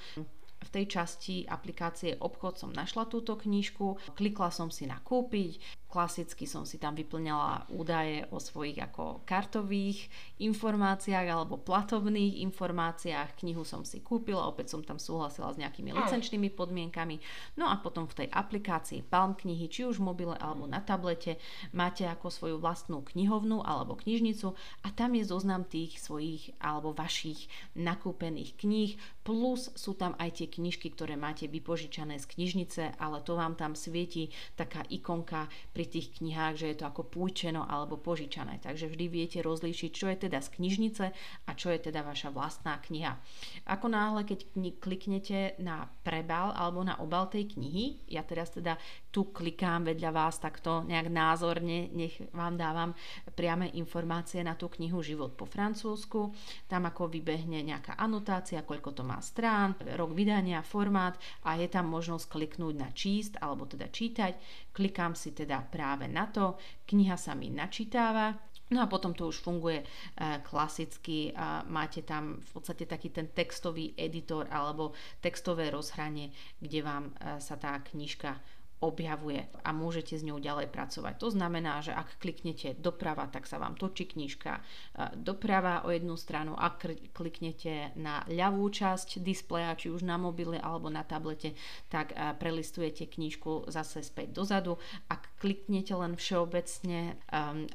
V 0.60 0.68
tej 0.68 0.92
časti 0.92 1.48
aplikácie 1.48 2.20
obchod 2.20 2.60
som 2.60 2.70
našla 2.70 3.08
túto 3.08 3.32
knižku, 3.40 4.12
klikla 4.12 4.52
som 4.52 4.68
si 4.68 4.84
na 4.84 5.00
kúpiť, 5.00 5.79
Klasicky 5.90 6.46
som 6.46 6.62
si 6.62 6.78
tam 6.78 6.94
vyplňala 6.94 7.66
údaje 7.74 8.22
o 8.30 8.38
svojich 8.38 8.78
ako 8.78 9.26
kartových 9.26 10.06
informáciách 10.38 11.26
alebo 11.26 11.58
platovných 11.58 12.38
informáciách. 12.46 13.34
Knihu 13.42 13.66
som 13.66 13.82
si 13.82 13.98
kúpila, 13.98 14.46
opäť 14.46 14.70
som 14.70 14.86
tam 14.86 15.02
súhlasila 15.02 15.50
s 15.50 15.58
nejakými 15.58 15.90
licenčnými 15.90 16.54
podmienkami. 16.54 17.18
No 17.58 17.66
a 17.66 17.82
potom 17.82 18.06
v 18.06 18.22
tej 18.22 18.28
aplikácii 18.30 19.02
Palm 19.02 19.34
knihy, 19.34 19.66
či 19.66 19.82
už 19.82 19.98
v 19.98 20.14
mobile 20.14 20.38
alebo 20.38 20.70
na 20.70 20.78
tablete, 20.78 21.42
máte 21.74 22.06
ako 22.06 22.30
svoju 22.30 22.56
vlastnú 22.62 23.02
knihovnu 23.02 23.66
alebo 23.66 23.98
knižnicu 23.98 24.54
a 24.86 24.88
tam 24.94 25.18
je 25.18 25.26
zoznam 25.26 25.66
tých 25.66 25.98
svojich 25.98 26.54
alebo 26.62 26.94
vašich 26.94 27.50
nakúpených 27.74 28.54
kníh, 28.54 28.94
plus 29.26 29.74
sú 29.74 29.98
tam 29.98 30.14
aj 30.22 30.38
tie 30.38 30.46
knižky, 30.46 30.94
ktoré 30.94 31.18
máte 31.18 31.50
vypožičané 31.50 32.22
z 32.22 32.26
knižnice, 32.30 32.94
ale 32.98 33.18
to 33.26 33.34
vám 33.34 33.58
tam 33.58 33.74
svieti 33.74 34.30
taká 34.54 34.86
ikonka 34.86 35.50
pri 35.80 35.88
tých 35.88 36.20
knihách, 36.20 36.60
že 36.60 36.66
je 36.68 36.76
to 36.76 36.92
ako 36.92 37.08
pújčeno 37.08 37.64
alebo 37.64 37.96
požičané. 37.96 38.60
Takže 38.60 38.92
vždy 38.92 39.08
viete 39.08 39.40
rozlíšiť, 39.40 39.90
čo 39.96 40.12
je 40.12 40.28
teda 40.28 40.44
z 40.44 40.60
knižnice 40.60 41.04
a 41.48 41.50
čo 41.56 41.72
je 41.72 41.80
teda 41.80 42.04
vaša 42.04 42.28
vlastná 42.28 42.76
kniha. 42.84 43.16
Ako 43.64 43.88
náhle, 43.88 44.28
keď 44.28 44.44
kliknete 44.76 45.56
na 45.56 45.88
prebal 46.04 46.52
alebo 46.52 46.84
na 46.84 47.00
obal 47.00 47.32
tej 47.32 47.56
knihy, 47.56 48.04
ja 48.12 48.20
teraz 48.20 48.52
teda 48.52 48.76
tu 49.10 49.34
klikám 49.34 49.90
vedľa 49.90 50.10
vás 50.14 50.38
takto 50.38 50.86
nejak 50.86 51.10
názorne, 51.10 51.90
nech 51.90 52.14
vám 52.30 52.54
dávam 52.54 52.90
priame 53.34 53.74
informácie 53.74 54.46
na 54.46 54.54
tú 54.54 54.70
knihu 54.78 55.02
Život 55.02 55.34
po 55.34 55.50
francúzsku. 55.50 56.30
Tam 56.70 56.86
ako 56.86 57.10
vybehne 57.10 57.66
nejaká 57.66 57.98
anotácia, 57.98 58.62
koľko 58.62 58.94
to 58.94 59.02
má 59.02 59.18
strán, 59.18 59.74
rok 59.98 60.14
vydania, 60.14 60.62
formát 60.62 61.18
a 61.42 61.58
je 61.58 61.66
tam 61.66 61.90
možnosť 61.90 62.30
kliknúť 62.30 62.74
na 62.78 62.94
číst 62.94 63.34
alebo 63.42 63.66
teda 63.66 63.90
čítať. 63.90 64.38
Klikám 64.70 65.18
si 65.18 65.34
teda 65.34 65.58
práve 65.66 66.06
na 66.06 66.30
to, 66.30 66.54
kniha 66.86 67.18
sa 67.18 67.34
mi 67.34 67.50
načítáva, 67.50 68.50
No 68.70 68.78
a 68.78 68.86
potom 68.86 69.10
to 69.18 69.26
už 69.26 69.42
funguje 69.42 69.82
uh, 69.82 70.38
klasicky 70.46 71.34
máte 71.66 72.06
tam 72.06 72.38
v 72.38 72.50
podstate 72.54 72.86
taký 72.86 73.10
ten 73.10 73.34
textový 73.34 73.98
editor 73.98 74.46
alebo 74.46 74.94
textové 75.18 75.74
rozhranie, 75.74 76.30
kde 76.62 76.78
vám 76.78 77.10
uh, 77.10 77.42
sa 77.42 77.58
tá 77.58 77.82
knižka 77.82 78.38
objavuje 78.80 79.44
a 79.60 79.76
môžete 79.76 80.16
s 80.16 80.24
ňou 80.24 80.40
ďalej 80.40 80.72
pracovať. 80.72 81.20
To 81.20 81.28
znamená, 81.28 81.84
že 81.84 81.92
ak 81.92 82.16
kliknete 82.16 82.72
doprava, 82.80 83.28
tak 83.28 83.44
sa 83.44 83.60
vám 83.60 83.76
točí 83.76 84.08
knižka 84.08 84.52
e, 84.56 84.60
doprava 85.20 85.84
o 85.84 85.92
jednu 85.92 86.16
stranu. 86.16 86.56
Ak 86.56 86.88
kliknete 87.12 87.92
na 88.00 88.24
ľavú 88.24 88.72
časť 88.72 89.20
displeja, 89.20 89.76
či 89.76 89.92
už 89.92 90.00
na 90.00 90.16
mobile 90.16 90.56
alebo 90.56 90.88
na 90.88 91.04
tablete, 91.04 91.52
tak 91.92 92.16
e, 92.16 92.32
prelistujete 92.40 93.04
knižku 93.04 93.68
zase 93.68 94.00
späť 94.00 94.32
dozadu. 94.32 94.80
Ak 95.12 95.28
kliknete 95.36 95.92
len 95.92 96.16
všeobecne 96.16 97.20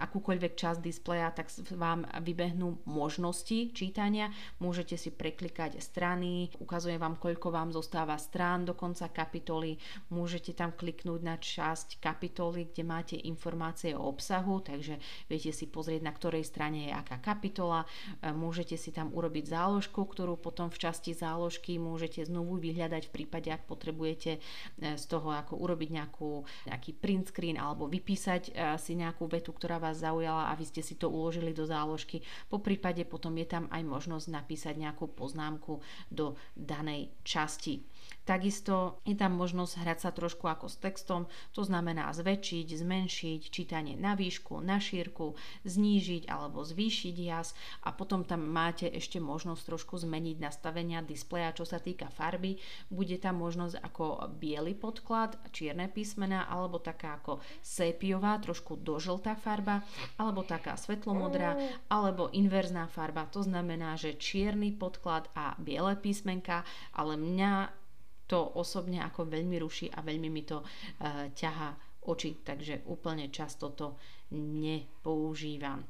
akúkoľvek 0.02 0.54
časť 0.58 0.80
displeja, 0.82 1.30
tak 1.30 1.54
vám 1.78 2.10
vybehnú 2.22 2.82
možnosti 2.90 3.74
čítania. 3.78 4.34
Môžete 4.58 4.98
si 4.98 5.14
preklikať 5.14 5.78
strany, 5.82 6.50
ukazuje 6.58 6.98
vám, 6.98 7.22
koľko 7.22 7.54
vám 7.54 7.70
zostáva 7.70 8.18
strán 8.18 8.66
do 8.66 8.74
konca 8.74 9.06
kapitoly. 9.14 9.78
Môžete 10.10 10.58
tam 10.58 10.74
kliknúť 10.74 10.95
kliknúť 10.96 11.22
na 11.28 11.36
časť 11.36 12.00
kapitoly, 12.00 12.72
kde 12.72 12.84
máte 12.88 13.16
informácie 13.20 13.92
o 13.92 14.08
obsahu, 14.08 14.64
takže 14.64 14.96
viete 15.28 15.52
si 15.52 15.68
pozrieť, 15.68 16.08
na 16.08 16.16
ktorej 16.16 16.48
strane 16.48 16.88
je 16.88 16.92
aká 16.96 17.20
kapitola. 17.20 17.84
E, 18.24 18.32
môžete 18.32 18.80
si 18.80 18.96
tam 18.96 19.12
urobiť 19.12 19.52
záložku, 19.52 20.08
ktorú 20.08 20.40
potom 20.40 20.72
v 20.72 20.80
časti 20.80 21.12
záložky 21.12 21.76
môžete 21.76 22.24
znovu 22.24 22.56
vyhľadať 22.64 23.12
v 23.12 23.14
prípade, 23.14 23.52
ak 23.52 23.68
potrebujete 23.68 24.40
e, 24.40 24.96
z 24.96 25.04
toho 25.12 25.36
ako 25.36 25.60
urobiť 25.60 25.90
nejakú, 25.92 26.48
nejaký 26.72 26.92
print 26.96 27.36
screen 27.36 27.60
alebo 27.60 27.92
vypísať 27.92 28.56
e, 28.56 28.80
si 28.80 28.96
nejakú 28.96 29.28
vetu, 29.28 29.52
ktorá 29.52 29.76
vás 29.84 30.00
zaujala 30.00 30.48
a 30.48 30.56
vy 30.56 30.64
ste 30.64 30.80
si 30.80 30.96
to 30.96 31.12
uložili 31.12 31.52
do 31.52 31.68
záložky. 31.68 32.24
Po 32.48 32.64
prípade 32.64 33.04
potom 33.04 33.36
je 33.36 33.52
tam 33.52 33.68
aj 33.68 33.84
možnosť 33.84 34.32
napísať 34.32 34.80
nejakú 34.80 35.12
poznámku 35.12 35.84
do 36.08 36.40
danej 36.56 37.12
časti. 37.28 37.84
Takisto 38.26 39.06
je 39.06 39.14
tam 39.14 39.38
možnosť 39.38 39.86
hrať 39.86 40.00
sa 40.02 40.10
trošku 40.10 40.50
ako 40.50 40.66
s 40.66 40.82
textom, 40.82 41.30
to 41.54 41.62
znamená 41.62 42.10
zväčšiť, 42.10 42.68
zmenšiť, 42.74 43.42
čítanie 43.54 43.94
na 43.94 44.18
výšku, 44.18 44.66
na 44.66 44.82
šírku, 44.82 45.38
znížiť 45.62 46.26
alebo 46.26 46.66
zvýšiť 46.66 47.16
jas 47.22 47.54
a 47.86 47.94
potom 47.94 48.26
tam 48.26 48.50
máte 48.50 48.90
ešte 48.90 49.22
možnosť 49.22 49.62
trošku 49.70 50.02
zmeniť 50.02 50.42
nastavenia 50.42 51.06
displeja, 51.06 51.54
čo 51.54 51.70
sa 51.70 51.78
týka 51.78 52.10
farby. 52.10 52.58
Bude 52.90 53.22
tam 53.22 53.46
možnosť 53.46 53.78
ako 53.86 54.34
biely 54.42 54.74
podklad, 54.74 55.38
čierne 55.54 55.86
písmena 55.86 56.50
alebo 56.50 56.82
taká 56.82 57.22
ako 57.22 57.46
sépiová, 57.62 58.42
trošku 58.42 58.82
dožltá 58.82 59.38
farba 59.38 59.86
alebo 60.18 60.42
taká 60.42 60.74
svetlomodrá 60.82 61.62
alebo 61.94 62.34
inverzná 62.34 62.90
farba. 62.90 63.30
To 63.30 63.46
znamená, 63.46 63.94
že 64.02 64.18
čierny 64.18 64.74
podklad 64.74 65.30
a 65.38 65.54
biele 65.62 65.94
písmenka, 65.94 66.66
ale 66.90 67.22
mňa 67.22 67.85
to 68.26 68.58
osobne 68.58 69.02
ako 69.02 69.30
veľmi 69.30 69.58
ruší 69.62 69.94
a 69.94 70.02
veľmi 70.02 70.30
mi 70.34 70.44
to 70.44 70.62
uh, 70.62 71.30
ťaha 71.30 71.70
oči, 72.06 72.42
takže 72.46 72.86
úplne 72.90 73.30
často 73.34 73.74
to 73.74 73.98
nepoužívam. 74.34 75.86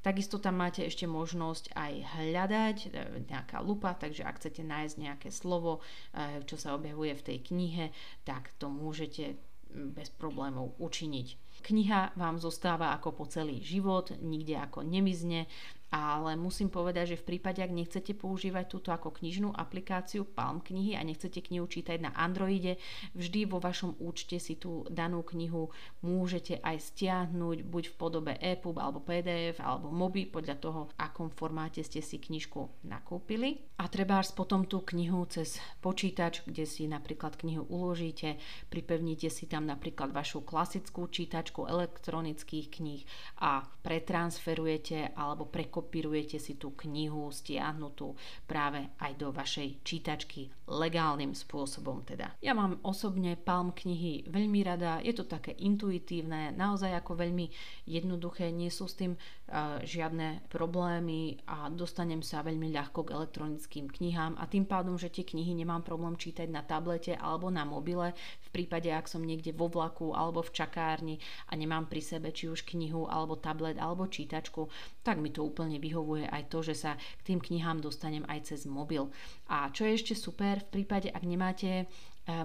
Takisto 0.00 0.40
tam 0.40 0.64
máte 0.64 0.80
ešte 0.80 1.04
možnosť 1.04 1.76
aj 1.76 1.92
hľadať, 2.16 2.76
e, 2.88 2.88
nejaká 3.28 3.60
lupa, 3.60 3.92
takže 3.92 4.24
ak 4.24 4.40
chcete 4.40 4.64
nájsť 4.64 4.96
nejaké 4.96 5.28
slovo, 5.28 5.84
e, 6.16 6.40
čo 6.48 6.56
sa 6.56 6.72
objavuje 6.72 7.12
v 7.12 7.26
tej 7.28 7.38
knihe, 7.52 7.92
tak 8.24 8.48
to 8.56 8.72
môžete 8.72 9.36
bez 9.70 10.08
problémov 10.16 10.72
učiniť. 10.80 11.36
Kniha 11.60 12.16
vám 12.16 12.40
zostáva 12.40 12.96
ako 12.96 13.12
po 13.12 13.24
celý 13.28 13.60
život, 13.60 14.16
nikde 14.24 14.56
ako 14.56 14.80
nemizne 14.80 15.44
ale 15.90 16.38
musím 16.38 16.70
povedať, 16.70 17.14
že 17.14 17.20
v 17.20 17.34
prípade, 17.34 17.58
ak 17.58 17.74
nechcete 17.74 18.14
používať 18.14 18.70
túto 18.70 18.94
ako 18.94 19.10
knižnú 19.10 19.50
aplikáciu 19.50 20.22
Palm 20.22 20.62
knihy 20.62 20.94
a 20.94 21.02
nechcete 21.02 21.42
knihu 21.42 21.66
čítať 21.66 21.98
na 21.98 22.14
Androide, 22.14 22.78
vždy 23.18 23.50
vo 23.50 23.58
vašom 23.58 23.98
účte 23.98 24.38
si 24.38 24.54
tú 24.54 24.86
danú 24.86 25.26
knihu 25.26 25.74
môžete 26.06 26.62
aj 26.62 26.94
stiahnuť 26.94 27.66
buď 27.66 27.84
v 27.90 27.94
podobe 27.98 28.32
EPUB 28.38 28.78
alebo 28.78 29.02
PDF 29.02 29.58
alebo 29.58 29.90
MOBI 29.90 30.30
podľa 30.30 30.56
toho, 30.62 30.80
akom 30.94 31.34
formáte 31.34 31.82
ste 31.82 31.98
si 31.98 32.22
knižku 32.22 32.86
nakúpili. 32.86 33.58
A 33.82 33.90
treba 33.90 34.22
potom 34.30 34.68
tú 34.70 34.86
knihu 34.94 35.26
cez 35.26 35.58
počítač, 35.82 36.46
kde 36.46 36.70
si 36.70 36.86
napríklad 36.86 37.34
knihu 37.34 37.66
uložíte, 37.66 38.38
pripevníte 38.70 39.26
si 39.26 39.50
tam 39.50 39.66
napríklad 39.66 40.14
vašu 40.14 40.46
klasickú 40.46 41.10
čítačku 41.10 41.66
elektronických 41.66 42.66
kníh 42.70 43.02
a 43.42 43.64
pretransferujete 43.64 45.16
alebo 45.18 45.48
prekopujete 45.50 45.79
nakopírujete 45.80 46.36
si 46.36 46.60
tú 46.60 46.76
knihu 46.76 47.32
stiahnutú 47.32 48.12
práve 48.44 48.92
aj 49.00 49.16
do 49.16 49.32
vašej 49.32 49.80
čítačky 49.80 50.52
legálnym 50.68 51.32
spôsobom 51.32 52.04
teda. 52.04 52.36
Ja 52.44 52.52
mám 52.52 52.78
osobne 52.84 53.34
Palm 53.40 53.72
knihy 53.72 54.28
veľmi 54.28 54.60
rada, 54.60 55.00
je 55.00 55.16
to 55.16 55.24
také 55.24 55.56
intuitívne, 55.56 56.52
naozaj 56.52 56.92
ako 57.00 57.16
veľmi 57.16 57.48
jednoduché, 57.88 58.52
nie 58.52 58.68
sú 58.68 58.86
s 58.86 59.00
tým 59.00 59.16
uh, 59.16 59.80
žiadne 59.80 60.46
problémy 60.52 61.40
a 61.48 61.72
dostanem 61.72 62.20
sa 62.20 62.44
veľmi 62.44 62.70
ľahko 62.76 63.08
k 63.08 63.16
elektronickým 63.16 63.88
knihám 63.88 64.36
a 64.36 64.44
tým 64.44 64.68
pádom, 64.68 65.00
že 65.00 65.08
tie 65.08 65.24
knihy 65.24 65.56
nemám 65.56 65.80
problém 65.80 66.14
čítať 66.14 66.46
na 66.52 66.60
tablete 66.60 67.16
alebo 67.16 67.48
na 67.48 67.64
mobile, 67.64 68.12
v 68.46 68.48
prípade, 68.50 68.90
ak 68.90 69.06
som 69.06 69.22
niekde 69.22 69.54
vo 69.54 69.70
vlaku 69.70 70.12
alebo 70.12 70.42
v 70.42 70.54
čakárni 70.54 71.16
a 71.48 71.56
nemám 71.56 71.86
pri 71.86 72.02
sebe 72.02 72.28
či 72.34 72.50
už 72.50 72.66
knihu 72.66 73.06
alebo 73.06 73.38
tablet 73.38 73.78
alebo 73.78 74.10
čítačku, 74.10 74.66
tak 75.06 75.22
mi 75.22 75.30
to 75.30 75.46
úplne 75.46 75.78
vyhovuje 75.78 76.26
aj 76.26 76.50
to, 76.50 76.60
že 76.66 76.74
sa 76.74 76.98
k 76.98 77.34
tým 77.34 77.40
knihám 77.40 77.80
dostanem 77.80 78.26
aj 78.26 78.52
cez 78.52 78.66
mobil. 78.66 79.08
A 79.48 79.70
čo 79.70 79.86
je 79.86 79.96
ešte 79.96 80.14
super, 80.18 80.60
v 80.60 80.82
prípade, 80.82 81.08
ak 81.08 81.22
nemáte 81.22 81.86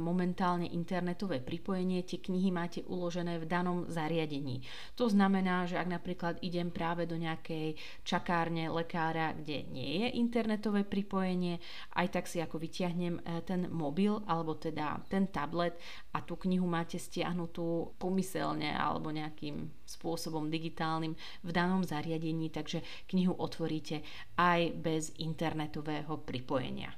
momentálne 0.02 0.68
internetové 0.70 1.40
pripojenie, 1.40 2.04
tie 2.04 2.20
knihy 2.20 2.50
máte 2.50 2.82
uložené 2.86 3.38
v 3.42 3.46
danom 3.46 3.86
zariadení. 3.88 4.66
To 4.98 5.08
znamená, 5.08 5.66
že 5.70 5.78
ak 5.78 5.88
napríklad 5.88 6.34
idem 6.42 6.74
práve 6.74 7.06
do 7.06 7.16
nejakej 7.16 7.78
čakárne 8.02 8.68
lekára, 8.72 9.34
kde 9.38 9.66
nie 9.70 10.06
je 10.06 10.08
internetové 10.18 10.84
pripojenie, 10.84 11.60
aj 11.96 12.08
tak 12.12 12.26
si 12.26 12.42
ako 12.42 12.58
vyťahnem 12.58 13.16
e, 13.20 13.22
ten 13.46 13.68
mobil 13.70 14.18
alebo 14.26 14.58
teda 14.58 15.02
ten 15.08 15.30
tablet 15.30 15.78
a 16.16 16.22
tú 16.24 16.40
knihu 16.42 16.66
máte 16.66 16.98
stiahnutú 16.98 17.96
pomyselne 18.00 18.74
alebo 18.74 19.12
nejakým 19.12 19.86
spôsobom 19.86 20.50
digitálnym 20.50 21.14
v 21.46 21.50
danom 21.54 21.86
zariadení, 21.86 22.50
takže 22.50 22.82
knihu 23.12 23.36
otvoríte 23.38 24.02
aj 24.40 24.74
bez 24.80 25.14
internetového 25.22 26.22
pripojenia. 26.26 26.96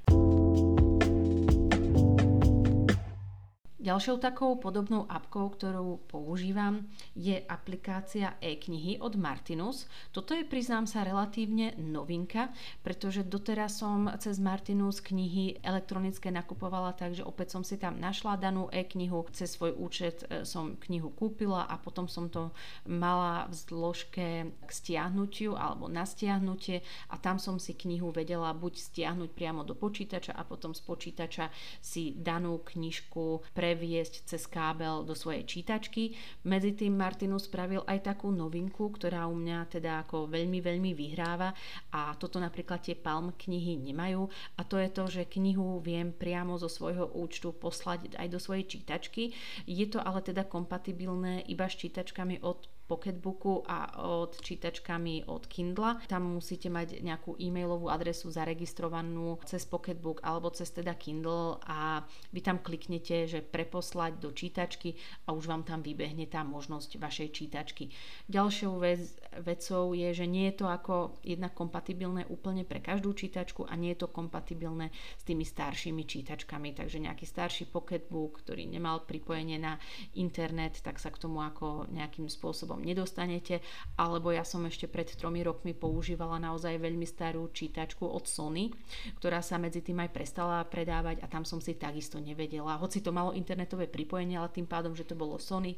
Ďalšou 3.88 4.20
takou 4.20 4.52
podobnou 4.60 5.08
apkou, 5.08 5.48
ktorú 5.48 6.04
používam, 6.12 6.84
je 7.16 7.40
aplikácia 7.48 8.36
e-knihy 8.36 9.00
od 9.00 9.16
Martinus. 9.16 9.88
Toto 10.12 10.36
je, 10.36 10.44
priznám 10.44 10.84
sa, 10.84 11.08
relatívne 11.08 11.72
novinka, 11.80 12.52
pretože 12.84 13.24
doteraz 13.24 13.80
som 13.80 14.12
cez 14.20 14.36
Martinus 14.44 15.00
knihy 15.00 15.64
elektronické 15.64 16.28
nakupovala, 16.28 16.92
takže 17.00 17.24
opäť 17.24 17.56
som 17.56 17.64
si 17.64 17.80
tam 17.80 17.96
našla 17.96 18.36
danú 18.36 18.68
e-knihu, 18.68 19.24
cez 19.32 19.56
svoj 19.56 19.72
účet 19.80 20.20
e, 20.28 20.44
som 20.44 20.76
knihu 20.84 21.08
kúpila 21.08 21.64
a 21.64 21.80
potom 21.80 22.12
som 22.12 22.28
to 22.28 22.52
mala 22.84 23.48
v 23.48 23.56
zložke 23.56 24.52
k 24.52 24.68
stiahnutiu 24.68 25.56
alebo 25.56 25.88
na 25.88 26.04
stiahnutie 26.04 26.84
a 27.08 27.16
tam 27.16 27.40
som 27.40 27.56
si 27.56 27.72
knihu 27.72 28.12
vedela 28.12 28.52
buď 28.52 28.84
stiahnuť 28.84 29.32
priamo 29.32 29.64
do 29.64 29.72
počítača 29.72 30.36
a 30.36 30.44
potom 30.44 30.76
z 30.76 30.84
počítača 30.84 31.48
si 31.80 32.12
danú 32.12 32.60
knižku 32.60 33.56
pre 33.56 33.77
previesť 33.78 34.26
cez 34.26 34.50
kábel 34.50 35.06
do 35.06 35.14
svojej 35.14 35.46
čítačky. 35.46 36.10
Medzi 36.50 36.74
tým 36.74 36.98
Martinus 36.98 37.46
spravil 37.46 37.86
aj 37.86 38.10
takú 38.10 38.34
novinku, 38.34 38.90
ktorá 38.90 39.30
u 39.30 39.38
mňa 39.38 39.70
teda 39.70 40.02
ako 40.02 40.26
veľmi, 40.26 40.58
veľmi 40.58 40.98
vyhráva 40.98 41.54
a 41.94 42.10
toto 42.18 42.42
napríklad 42.42 42.82
tie 42.82 42.98
Palm 42.98 43.30
knihy 43.38 43.78
nemajú 43.78 44.26
a 44.58 44.66
to 44.66 44.82
je 44.82 44.90
to, 44.90 45.04
že 45.06 45.30
knihu 45.38 45.78
viem 45.78 46.10
priamo 46.10 46.58
zo 46.58 46.66
svojho 46.66 47.06
účtu 47.14 47.54
poslať 47.54 48.18
aj 48.18 48.26
do 48.26 48.42
svojej 48.42 48.66
čítačky. 48.66 49.30
Je 49.62 49.86
to 49.86 50.02
ale 50.02 50.26
teda 50.26 50.42
kompatibilné 50.42 51.46
iba 51.46 51.70
s 51.70 51.78
čítačkami 51.78 52.42
od 52.42 52.66
Pocketbooku 52.88 53.68
a 53.68 54.00
od 54.00 54.40
čítačkami 54.40 55.28
od 55.28 55.44
Kindle. 55.44 56.00
Tam 56.08 56.24
musíte 56.24 56.72
mať 56.72 57.04
nejakú 57.04 57.36
e-mailovú 57.36 57.92
adresu 57.92 58.32
zaregistrovanú 58.32 59.36
cez 59.44 59.68
Pocketbook 59.68 60.24
alebo 60.24 60.48
cez 60.48 60.72
teda 60.72 60.96
Kindle 60.96 61.60
a 61.68 62.00
vy 62.32 62.40
tam 62.40 62.64
kliknete, 62.64 63.28
že 63.28 63.44
preposlať 63.44 64.16
do 64.16 64.32
čítačky 64.32 64.96
a 65.28 65.36
už 65.36 65.52
vám 65.52 65.68
tam 65.68 65.84
vybehne 65.84 66.24
tá 66.24 66.40
možnosť 66.40 66.96
vašej 66.96 67.28
čítačky. 67.36 67.92
Ďalšou 68.32 68.72
vec, 68.80 69.04
vecou 69.44 69.92
je, 69.92 70.08
že 70.16 70.24
nie 70.24 70.48
je 70.48 70.64
to 70.64 70.66
ako 70.72 71.20
jednak 71.20 71.52
kompatibilné 71.52 72.24
úplne 72.32 72.64
pre 72.64 72.80
každú 72.80 73.12
čítačku 73.12 73.68
a 73.68 73.76
nie 73.76 73.92
je 73.92 74.06
to 74.06 74.08
kompatibilné 74.08 74.88
s 75.20 75.22
tými 75.28 75.44
staršími 75.44 76.08
čítačkami, 76.08 76.72
takže 76.72 77.04
nejaký 77.04 77.28
starší 77.28 77.68
Pocketbook, 77.68 78.40
ktorý 78.40 78.64
nemal 78.64 79.04
pripojenie 79.04 79.60
na 79.60 79.76
internet, 80.16 80.80
tak 80.80 80.96
sa 80.96 81.12
k 81.12 81.20
tomu 81.20 81.44
ako 81.44 81.90
nejakým 81.92 82.30
spôsobom 82.30 82.77
spôsobom 82.78 82.86
nedostanete, 82.86 83.60
alebo 83.98 84.30
ja 84.30 84.46
som 84.46 84.62
ešte 84.62 84.86
pred 84.86 85.10
tromi 85.18 85.42
rokmi 85.42 85.74
používala 85.74 86.38
naozaj 86.38 86.78
veľmi 86.78 87.04
starú 87.04 87.50
čítačku 87.50 88.06
od 88.06 88.24
Sony, 88.30 88.70
ktorá 89.18 89.42
sa 89.42 89.58
medzi 89.58 89.82
tým 89.82 89.98
aj 90.06 90.14
prestala 90.14 90.62
predávať 90.62 91.18
a 91.20 91.26
tam 91.26 91.42
som 91.42 91.58
si 91.58 91.74
takisto 91.74 92.22
nevedela, 92.22 92.78
hoci 92.78 93.02
to 93.02 93.10
malo 93.10 93.34
internetové 93.34 93.90
pripojenie, 93.90 94.38
ale 94.38 94.54
tým 94.54 94.70
pádom, 94.70 94.94
že 94.94 95.04
to 95.04 95.18
bolo 95.18 95.42
Sony, 95.42 95.74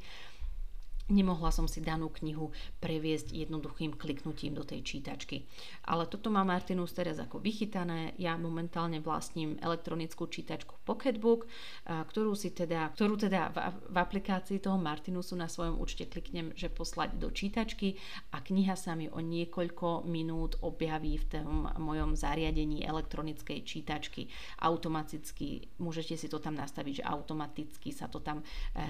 Nemohla 1.11 1.51
som 1.51 1.67
si 1.67 1.83
danú 1.83 2.09
knihu 2.23 2.55
previesť 2.79 3.35
jednoduchým 3.35 3.99
kliknutím 3.99 4.55
do 4.55 4.63
tej 4.63 4.87
čítačky. 4.87 5.43
Ale 5.91 6.07
toto 6.07 6.31
má 6.31 6.47
Martinus 6.47 6.95
teraz 6.95 7.19
ako 7.19 7.43
vychytané. 7.43 8.15
Ja 8.17 8.39
momentálne 8.39 9.03
vlastním 9.03 9.59
elektronickú 9.59 10.31
čítačku 10.31 10.79
Pocketbook, 10.87 11.51
ktorú, 11.85 12.39
si 12.39 12.55
teda, 12.55 12.95
ktorú 12.95 13.19
teda 13.19 13.51
v, 13.51 13.57
v 13.91 13.97
aplikácii 13.99 14.63
toho 14.63 14.79
Martinusu 14.79 15.35
na 15.35 15.51
svojom 15.51 15.83
účte 15.83 16.07
kliknem, 16.07 16.55
že 16.55 16.71
poslať 16.71 17.19
do 17.19 17.35
čítačky 17.35 17.99
a 18.31 18.39
kniha 18.39 18.79
sa 18.79 18.95
mi 18.95 19.11
o 19.11 19.19
niekoľko 19.19 20.07
minút 20.07 20.63
objaví 20.63 21.19
v 21.19 21.27
tom 21.27 21.67
mojom 21.75 22.15
zariadení 22.15 22.87
elektronickej 22.87 23.67
čítačky. 23.67 24.31
Automaticky, 24.63 25.75
môžete 25.83 26.15
si 26.15 26.31
to 26.31 26.39
tam 26.39 26.55
nastaviť, 26.55 27.03
že 27.03 27.09
automaticky 27.09 27.91
sa 27.91 28.07
to 28.07 28.23
tam 28.23 28.41
e, 28.41 28.45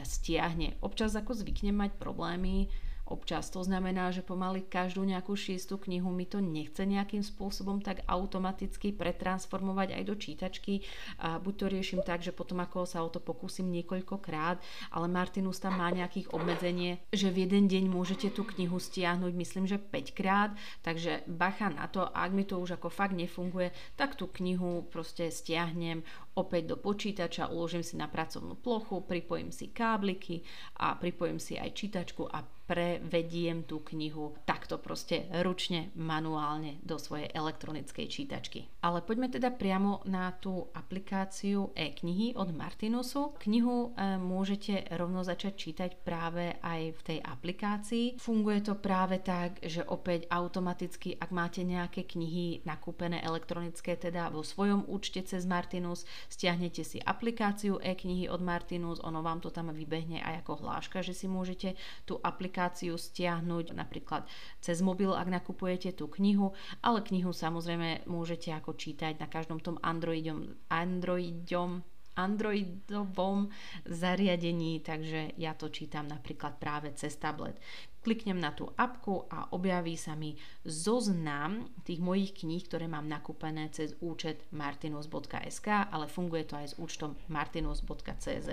stiahne. 0.05 0.77
Občas 0.85 1.17
ako 1.17 1.33
zvyknem 1.33 1.73
mať 1.73 1.97
problémy 2.13 2.67
občas. 3.11 3.51
To 3.51 3.67
znamená, 3.67 4.15
že 4.15 4.23
pomaly 4.23 4.65
každú 4.65 5.03
nejakú 5.03 5.35
šiestu 5.35 5.77
knihu 5.83 6.09
mi 6.15 6.25
to 6.25 6.39
nechce 6.39 6.81
nejakým 6.81 7.27
spôsobom 7.27 7.83
tak 7.83 8.07
automaticky 8.07 8.95
pretransformovať 8.95 9.99
aj 9.99 10.03
do 10.07 10.15
čítačky. 10.15 10.87
A 11.19 11.43
buď 11.43 11.55
to 11.59 11.67
riešim 11.67 12.01
tak, 12.07 12.23
že 12.23 12.31
potom 12.31 12.63
ako 12.63 12.87
sa 12.87 13.03
o 13.03 13.11
to 13.11 13.19
pokúsim 13.19 13.67
niekoľkokrát, 13.69 14.63
ale 14.95 15.07
Martinus 15.11 15.59
tam 15.59 15.77
má 15.77 15.91
nejakých 15.91 16.31
obmedzenie, 16.31 17.03
že 17.11 17.29
v 17.35 17.51
jeden 17.51 17.67
deň 17.67 17.91
môžete 17.91 18.31
tú 18.31 18.47
knihu 18.57 18.79
stiahnuť, 18.79 19.33
myslím, 19.35 19.67
že 19.67 19.83
5 19.83 20.15
krát, 20.15 20.55
takže 20.87 21.27
bacha 21.27 21.69
na 21.69 21.91
to, 21.91 22.07
ak 22.07 22.31
mi 22.31 22.47
to 22.47 22.63
už 22.63 22.79
ako 22.79 22.89
fakt 22.89 23.19
nefunguje, 23.19 23.75
tak 23.99 24.15
tú 24.15 24.31
knihu 24.31 24.87
proste 24.87 25.29
stiahnem, 25.29 26.07
opäť 26.39 26.73
do 26.73 26.77
počítača, 26.79 27.51
uložím 27.51 27.83
si 27.83 27.99
na 27.99 28.07
pracovnú 28.07 28.55
plochu, 28.55 29.03
pripojím 29.03 29.51
si 29.51 29.75
kábliky 29.75 30.47
a 30.79 30.95
pripojím 30.95 31.43
si 31.43 31.59
aj 31.59 31.75
čítačku 31.75 32.31
a 32.31 32.47
prevediem 32.71 33.67
tú 33.67 33.83
knihu 33.83 34.39
takto 34.47 34.79
proste 34.79 35.27
ručne, 35.43 35.91
manuálne 35.99 36.79
do 36.87 37.03
svojej 37.03 37.27
elektronickej 37.35 38.07
čítačky. 38.07 38.71
Ale 38.87 39.03
poďme 39.03 39.27
teda 39.27 39.51
priamo 39.51 40.07
na 40.07 40.31
tú 40.39 40.71
aplikáciu 40.71 41.75
e-knihy 41.75 42.39
od 42.39 42.55
Martinusu. 42.55 43.35
Knihu 43.43 43.91
e, 43.91 44.15
môžete 44.23 44.87
rovno 44.95 45.27
začať 45.27 45.53
čítať 45.59 45.91
práve 46.07 46.55
aj 46.63 46.95
v 46.95 47.01
tej 47.03 47.19
aplikácii. 47.27 48.23
Funguje 48.23 48.63
to 48.63 48.79
práve 48.79 49.19
tak, 49.19 49.59
že 49.67 49.83
opäť 49.83 50.31
automaticky, 50.31 51.19
ak 51.19 51.35
máte 51.35 51.67
nejaké 51.67 52.07
knihy 52.07 52.63
nakúpené 52.63 53.19
elektronické, 53.19 53.99
teda 53.99 54.31
vo 54.31 54.47
svojom 54.47 54.87
účte 54.87 55.27
cez 55.27 55.43
Martinus, 55.43 56.07
stiahnete 56.31 56.87
si 56.87 57.03
aplikáciu 57.03 57.83
e-knihy 57.83 58.31
od 58.31 58.39
Martinus, 58.39 59.03
ono 59.03 59.27
vám 59.27 59.43
to 59.43 59.51
tam 59.51 59.75
vybehne 59.75 60.23
aj 60.23 60.47
ako 60.47 60.63
hláška, 60.63 61.03
že 61.03 61.19
si 61.19 61.27
môžete 61.27 61.75
tú 62.07 62.23
aplikáciu 62.23 62.60
aplikáciu 62.61 63.01
stiahnuť 63.01 63.73
napríklad 63.73 64.29
cez 64.61 64.85
mobil, 64.85 65.17
ak 65.17 65.33
nakupujete 65.33 65.97
tú 65.97 66.13
knihu, 66.21 66.53
ale 66.85 67.01
knihu 67.09 67.33
samozrejme 67.33 68.05
môžete 68.05 68.53
ako 68.53 68.77
čítať 68.77 69.17
na 69.17 69.25
každom 69.25 69.65
tom 69.65 69.81
Androidom, 69.81 70.61
Androidom 70.69 71.81
Androidovom 72.21 73.49
zariadení, 73.89 74.85
takže 74.85 75.33
ja 75.41 75.57
to 75.57 75.73
čítam 75.73 76.05
napríklad 76.05 76.61
práve 76.61 76.93
cez 76.93 77.17
tablet 77.17 77.57
kliknem 78.01 78.41
na 78.41 78.53
tú 78.57 78.73
apku 78.77 79.29
a 79.29 79.53
objaví 79.53 79.95
sa 79.95 80.17
mi 80.17 80.37
zoznam 80.65 81.69
tých 81.85 82.01
mojich 82.01 82.33
kníh, 82.33 82.65
ktoré 82.65 82.89
mám 82.89 83.05
nakúpené 83.07 83.69
cez 83.71 83.93
účet 84.01 84.45
martinus.sk, 84.53 85.69
ale 85.69 86.07
funguje 86.09 86.49
to 86.49 86.57
aj 86.57 86.67
s 86.73 86.75
účtom 86.81 87.17
martinus.cz. 87.29 88.49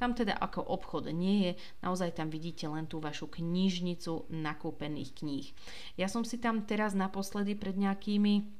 Tam 0.00 0.10
teda 0.16 0.40
ako 0.40 0.64
obchod 0.64 1.12
nie 1.12 1.36
je, 1.48 1.52
naozaj 1.84 2.16
tam 2.16 2.32
vidíte 2.32 2.64
len 2.68 2.88
tú 2.88 3.00
vašu 3.00 3.28
knižnicu 3.28 4.32
nakúpených 4.32 5.10
kníh. 5.14 5.46
Ja 6.00 6.08
som 6.08 6.24
si 6.24 6.40
tam 6.40 6.64
teraz 6.64 6.96
naposledy 6.96 7.54
pred 7.54 7.76
nejakými 7.76 8.57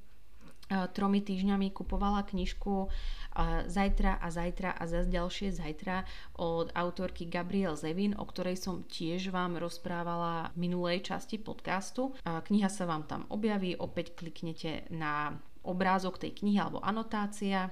tromi 0.68 1.24
týždňami 1.24 1.72
kupovala 1.72 2.22
knižku 2.28 2.92
Zajtra 3.70 4.18
a 4.18 4.28
zajtra 4.35 4.74
a 4.74 4.83
zase 4.90 5.14
ďalšie 5.14 5.54
zajtra 5.54 6.02
od 6.42 6.74
autorky 6.74 7.31
Gabriel 7.31 7.78
Zevin, 7.78 8.18
o 8.18 8.26
ktorej 8.26 8.59
som 8.59 8.83
tiež 8.83 9.31
vám 9.31 9.54
rozprávala 9.62 10.50
v 10.59 10.66
minulej 10.66 11.07
časti 11.07 11.38
podcastu. 11.38 12.18
Kniha 12.26 12.66
sa 12.66 12.90
vám 12.90 13.07
tam 13.07 13.31
objaví, 13.31 13.78
opäť 13.78 14.18
kliknete 14.18 14.90
na 14.90 15.38
obrázok 15.68 16.16
tej 16.16 16.33
knihy 16.40 16.59
alebo 16.59 16.81
anotácia 16.81 17.68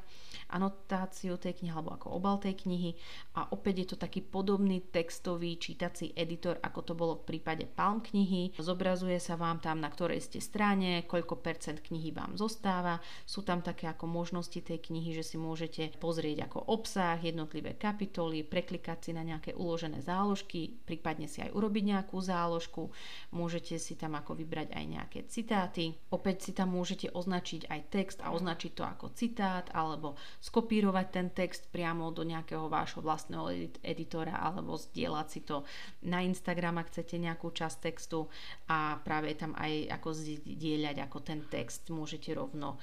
anotáciu 0.50 1.34
tej 1.42 1.58
knihy 1.58 1.74
alebo 1.74 1.94
ako 1.94 2.14
obal 2.14 2.38
tej 2.38 2.54
knihy 2.54 2.94
a 3.34 3.50
opäť 3.50 3.74
je 3.82 3.86
to 3.94 3.96
taký 3.98 4.22
podobný 4.22 4.78
textový 4.78 5.58
čítací 5.58 6.14
editor, 6.14 6.62
ako 6.62 6.80
to 6.86 6.92
bolo 6.94 7.18
v 7.18 7.34
prípade 7.34 7.66
Palm 7.66 7.98
knihy. 8.00 8.54
Zobrazuje 8.56 9.18
sa 9.18 9.34
vám 9.34 9.58
tam, 9.58 9.82
na 9.82 9.90
ktorej 9.90 10.22
ste 10.22 10.38
strane, 10.38 11.02
koľko 11.04 11.42
percent 11.42 11.82
knihy 11.82 12.14
vám 12.14 12.38
zostáva. 12.38 13.02
Sú 13.26 13.42
tam 13.42 13.60
také 13.60 13.90
ako 13.90 14.06
možnosti 14.06 14.56
tej 14.56 14.78
knihy, 14.78 15.12
že 15.12 15.26
si 15.26 15.36
môžete 15.36 15.98
pozrieť 15.98 16.46
ako 16.46 16.58
obsah, 16.70 17.18
jednotlivé 17.18 17.74
kapitoly, 17.74 18.46
preklikať 18.46 18.98
si 19.02 19.12
na 19.12 19.26
nejaké 19.26 19.52
uložené 19.58 20.00
záložky, 20.00 20.78
prípadne 20.86 21.26
si 21.26 21.42
aj 21.42 21.52
urobiť 21.52 21.84
nejakú 21.90 22.16
záložku. 22.22 22.88
Môžete 23.34 23.76
si 23.82 23.98
tam 23.98 24.14
ako 24.14 24.38
vybrať 24.38 24.72
aj 24.72 24.84
nejaké 24.86 25.18
citáty. 25.26 25.92
Opäť 26.14 26.48
si 26.48 26.52
tam 26.54 26.72
môžete 26.72 27.10
označiť 27.10 27.66
aj 27.66 27.80
text 27.88 28.18
a 28.22 28.34
označiť 28.34 28.72
to 28.74 28.82
ako 28.84 29.06
citát 29.14 29.66
alebo 29.72 30.18
skopírovať 30.42 31.06
ten 31.10 31.28
text 31.32 31.70
priamo 31.70 32.10
do 32.10 32.26
nejakého 32.26 32.66
vášho 32.66 33.00
vlastného 33.00 33.74
editora 33.82 34.36
alebo 34.38 34.74
zdieľať 34.76 35.26
si 35.30 35.40
to 35.46 35.62
na 36.06 36.22
Instagram, 36.22 36.82
ak 36.82 36.90
chcete 36.92 37.16
nejakú 37.18 37.50
časť 37.50 37.76
textu. 37.82 38.26
A 38.70 38.98
práve 39.02 39.34
tam 39.38 39.54
aj 39.56 39.90
ako 39.96 40.08
zdieľať 40.14 40.96
ako 41.06 41.18
ten 41.22 41.40
text 41.46 41.88
môžete 41.88 42.34
rovno 42.34 42.78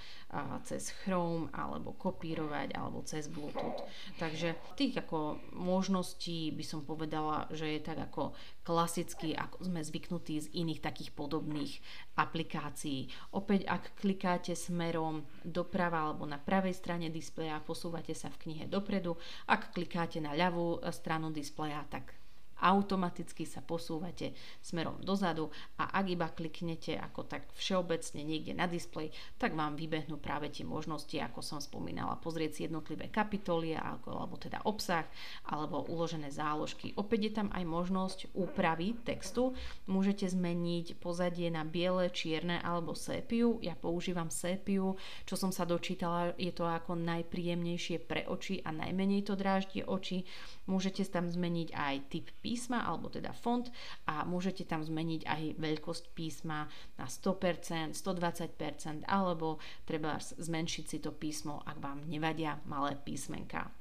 cez 0.65 0.89
Chrome 1.03 1.51
alebo 1.53 1.93
kopírovať 1.93 2.73
alebo 2.73 3.05
cez 3.05 3.29
Bluetooth. 3.29 3.85
Takže 4.17 4.57
tých 4.73 4.97
ako 4.97 5.37
možností 5.53 6.49
by 6.55 6.65
som 6.65 6.81
povedala, 6.81 7.45
že 7.53 7.69
je 7.77 7.79
tak 7.83 8.01
ako 8.01 8.33
klasicky, 8.65 9.37
ako 9.37 9.69
sme 9.69 9.85
zvyknutí 9.85 10.35
z 10.39 10.47
iných 10.55 10.81
takých 10.81 11.11
podobných 11.13 11.77
aplikácií. 12.17 13.11
Opäť, 13.35 13.67
ak 13.69 13.83
klikáte 13.99 14.57
smerom 14.57 15.21
doprava 15.45 16.09
alebo 16.09 16.25
na 16.25 16.41
pravej 16.41 16.73
strane 16.73 17.13
displeja, 17.13 17.61
posúvate 17.61 18.15
sa 18.17 18.31
v 18.33 18.49
knihe 18.49 18.65
dopredu. 18.65 19.19
Ak 19.45 19.75
klikáte 19.75 20.17
na 20.23 20.33
ľavú 20.33 20.81
stranu 20.89 21.29
displeja, 21.29 21.85
tak 21.91 22.22
automaticky 22.63 23.43
sa 23.43 23.59
posúvate 23.59 24.31
smerom 24.63 24.95
dozadu 25.03 25.51
a 25.75 25.91
ak 25.99 26.05
iba 26.07 26.31
kliknete 26.31 26.95
ako 26.95 27.27
tak 27.27 27.51
všeobecne 27.59 28.23
niekde 28.23 28.55
na 28.55 28.71
displej, 28.71 29.11
tak 29.35 29.51
vám 29.51 29.75
vybehnú 29.75 30.15
práve 30.23 30.47
tie 30.47 30.63
možnosti, 30.63 31.19
ako 31.19 31.43
som 31.43 31.59
spomínala, 31.59 32.15
pozrieť 32.23 32.51
si 32.55 32.59
jednotlivé 32.63 33.11
kapitoly 33.11 33.75
alebo, 33.75 34.39
teda 34.39 34.63
obsah 34.63 35.03
alebo 35.43 35.83
uložené 35.91 36.31
záložky. 36.31 36.95
Opäť 36.95 37.19
je 37.27 37.33
tam 37.35 37.49
aj 37.51 37.63
možnosť 37.67 38.19
úpravy 38.31 38.95
textu. 39.03 39.51
Môžete 39.91 40.31
zmeniť 40.31 41.03
pozadie 41.03 41.51
na 41.51 41.67
biele, 41.67 42.07
čierne 42.13 42.63
alebo 42.63 42.95
sépiu. 42.95 43.59
Ja 43.59 43.75
používam 43.75 44.31
sépiu, 44.31 44.95
čo 45.27 45.35
som 45.35 45.51
sa 45.51 45.67
dočítala, 45.67 46.31
je 46.39 46.53
to 46.55 46.63
ako 46.63 46.95
najpríjemnejšie 46.95 47.99
pre 48.07 48.23
oči 48.29 48.63
a 48.63 48.71
najmenej 48.71 49.27
to 49.27 49.33
dráždi 49.35 49.83
oči. 49.83 50.23
Môžete 50.69 51.03
tam 51.09 51.27
zmeniť 51.27 51.75
aj 51.75 51.95
typ 52.07 52.31
písma, 52.39 52.52
alebo 52.83 53.09
teda 53.09 53.33
font 53.33 53.69
a 54.05 54.25
môžete 54.27 54.67
tam 54.67 54.83
zmeniť 54.83 55.21
aj 55.25 55.41
veľkosť 55.57 56.05
písma 56.13 56.69
na 56.99 57.05
100%, 57.05 57.95
120% 57.95 59.07
alebo 59.09 59.57
treba 59.87 60.17
zmenšiť 60.19 60.85
si 60.85 60.97
to 61.01 61.13
písmo, 61.15 61.61
ak 61.63 61.77
vám 61.79 62.05
nevadia 62.05 62.59
malé 62.69 62.97
písmenka 62.99 63.71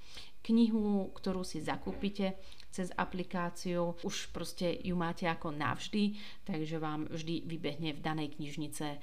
knihu, 0.43 1.15
ktorú 1.15 1.47
si 1.47 1.63
zakúpite 1.63 2.35
cez 2.75 2.91
aplikáciu, 2.99 3.95
už 4.03 4.35
proste 4.35 4.75
ju 4.83 4.99
máte 4.99 5.31
ako 5.31 5.55
navždy, 5.55 6.19
takže 6.43 6.83
vám 6.83 7.07
vždy 7.07 7.47
vybehne 7.47 7.95
v 7.95 8.01
danej 8.03 8.29
knižnice 8.37 8.99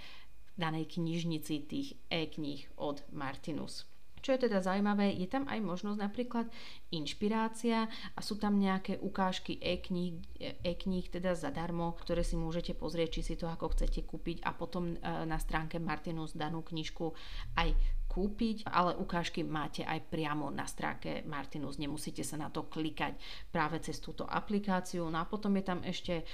danej 0.59 0.99
knižnici 0.99 1.71
tých 1.71 1.95
e-kníh 2.11 2.67
od 2.75 2.99
Martinus. 3.15 3.87
Čo 4.19 4.35
je 4.35 4.49
teda 4.49 4.59
zaujímavé, 4.59 5.15
je 5.15 5.27
tam 5.27 5.47
aj 5.47 5.59
možnosť 5.63 5.99
napríklad 5.99 6.45
inšpirácia 6.91 7.87
a 7.89 8.19
sú 8.19 8.35
tam 8.35 8.59
nejaké 8.59 8.99
ukážky 8.99 9.57
e-kníh, 9.59 10.19
e-kníh 10.63 11.05
teda 11.07 11.33
zadarmo, 11.37 11.95
ktoré 11.99 12.25
si 12.25 12.35
môžete 12.35 12.75
pozrieť, 12.75 13.19
či 13.19 13.21
si 13.21 13.35
to 13.39 13.47
ako 13.47 13.73
chcete 13.75 14.03
kúpiť 14.03 14.43
a 14.43 14.51
potom 14.55 14.93
e, 14.93 14.95
na 15.25 15.37
stránke 15.39 15.77
Martinus 15.77 16.35
danú 16.35 16.65
knižku 16.65 17.13
aj 17.57 17.73
kúpiť, 18.09 18.65
ale 18.65 18.97
ukážky 18.97 19.45
máte 19.45 19.85
aj 19.85 20.09
priamo 20.09 20.49
na 20.49 20.65
stránke 20.65 21.21
Martinus, 21.29 21.77
nemusíte 21.77 22.25
sa 22.25 22.41
na 22.41 22.49
to 22.49 22.65
klikať 22.65 23.13
práve 23.53 23.77
cez 23.85 24.01
túto 24.01 24.25
aplikáciu. 24.25 25.05
No 25.13 25.21
a 25.21 25.29
potom 25.29 25.53
je 25.61 25.63
tam 25.63 25.85
ešte 25.85 26.25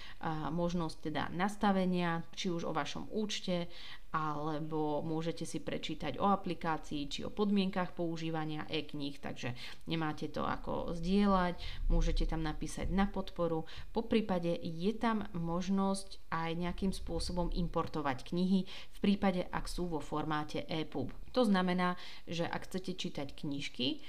možnosť 0.55 0.97
teda 1.11 1.23
nastavenia, 1.35 2.23
či 2.31 2.47
už 2.47 2.63
o 2.63 2.71
vašom 2.71 3.11
účte, 3.11 3.67
alebo 4.15 5.04
môžete 5.04 5.43
si 5.43 5.60
prečítať 5.60 6.15
o 6.23 6.32
aplikácii 6.32 7.12
či 7.12 7.28
o 7.28 7.34
podmienkach 7.36 7.91
používania 7.91 8.63
e-kníh, 8.71 9.19
takže 9.19 9.51
nemáte 9.91 10.32
to 10.32 10.47
ako 10.47 10.95
zdieľať, 10.95 11.60
môžete 11.91 12.23
tam 12.23 12.39
napísať 12.39 12.88
na 12.95 13.12
podporu. 13.12 13.67
Po 13.91 14.08
prípade 14.08 14.56
je 14.56 14.95
tam 14.95 15.28
možnosť 15.36 16.32
aj 16.32 16.49
nejakým 16.56 16.95
spôsobom 16.95 17.51
importovať 17.51 18.23
knihy 18.32 18.63
v 18.65 18.97
prípade, 19.04 19.43
ak 19.51 19.67
sú 19.67 19.91
vo 19.91 19.99
formáte 19.99 20.63
EPUB. 20.63 21.12
To 21.36 21.43
znamená, 21.43 21.99
že 22.23 22.47
ak 22.47 22.71
chcete 22.71 22.95
čítať 22.95 23.36
knižky 23.36 23.99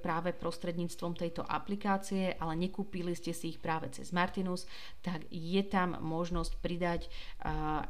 práve 0.00 0.32
prostredníctvom 0.32 1.16
tejto 1.16 1.42
aplikácie, 1.44 2.34
ale 2.36 2.56
nekúpili 2.56 3.12
ste 3.16 3.32
si 3.32 3.54
ich 3.54 3.60
práve 3.60 3.90
cez 3.92 4.12
Martinus, 4.12 4.68
tak 5.00 5.24
je 5.30 5.62
tam 5.66 5.98
možnosť 6.00 6.52
pridať 6.62 7.08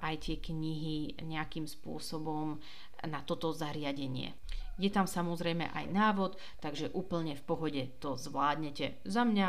aj 0.03 0.15
tie 0.23 0.37
knihy 0.41 1.23
nejakým 1.23 1.69
spôsobom 1.69 2.59
na 3.07 3.21
toto 3.23 3.53
zariadenie. 3.53 4.35
Je 4.77 4.93
tam 4.93 5.09
samozrejme 5.09 5.73
aj 5.73 5.87
návod, 5.89 6.37
takže 6.61 6.93
úplne 6.93 7.33
v 7.33 7.47
pohode 7.49 7.83
to 7.97 8.21
zvládnete. 8.21 9.01
Za 9.09 9.25
mňa 9.25 9.49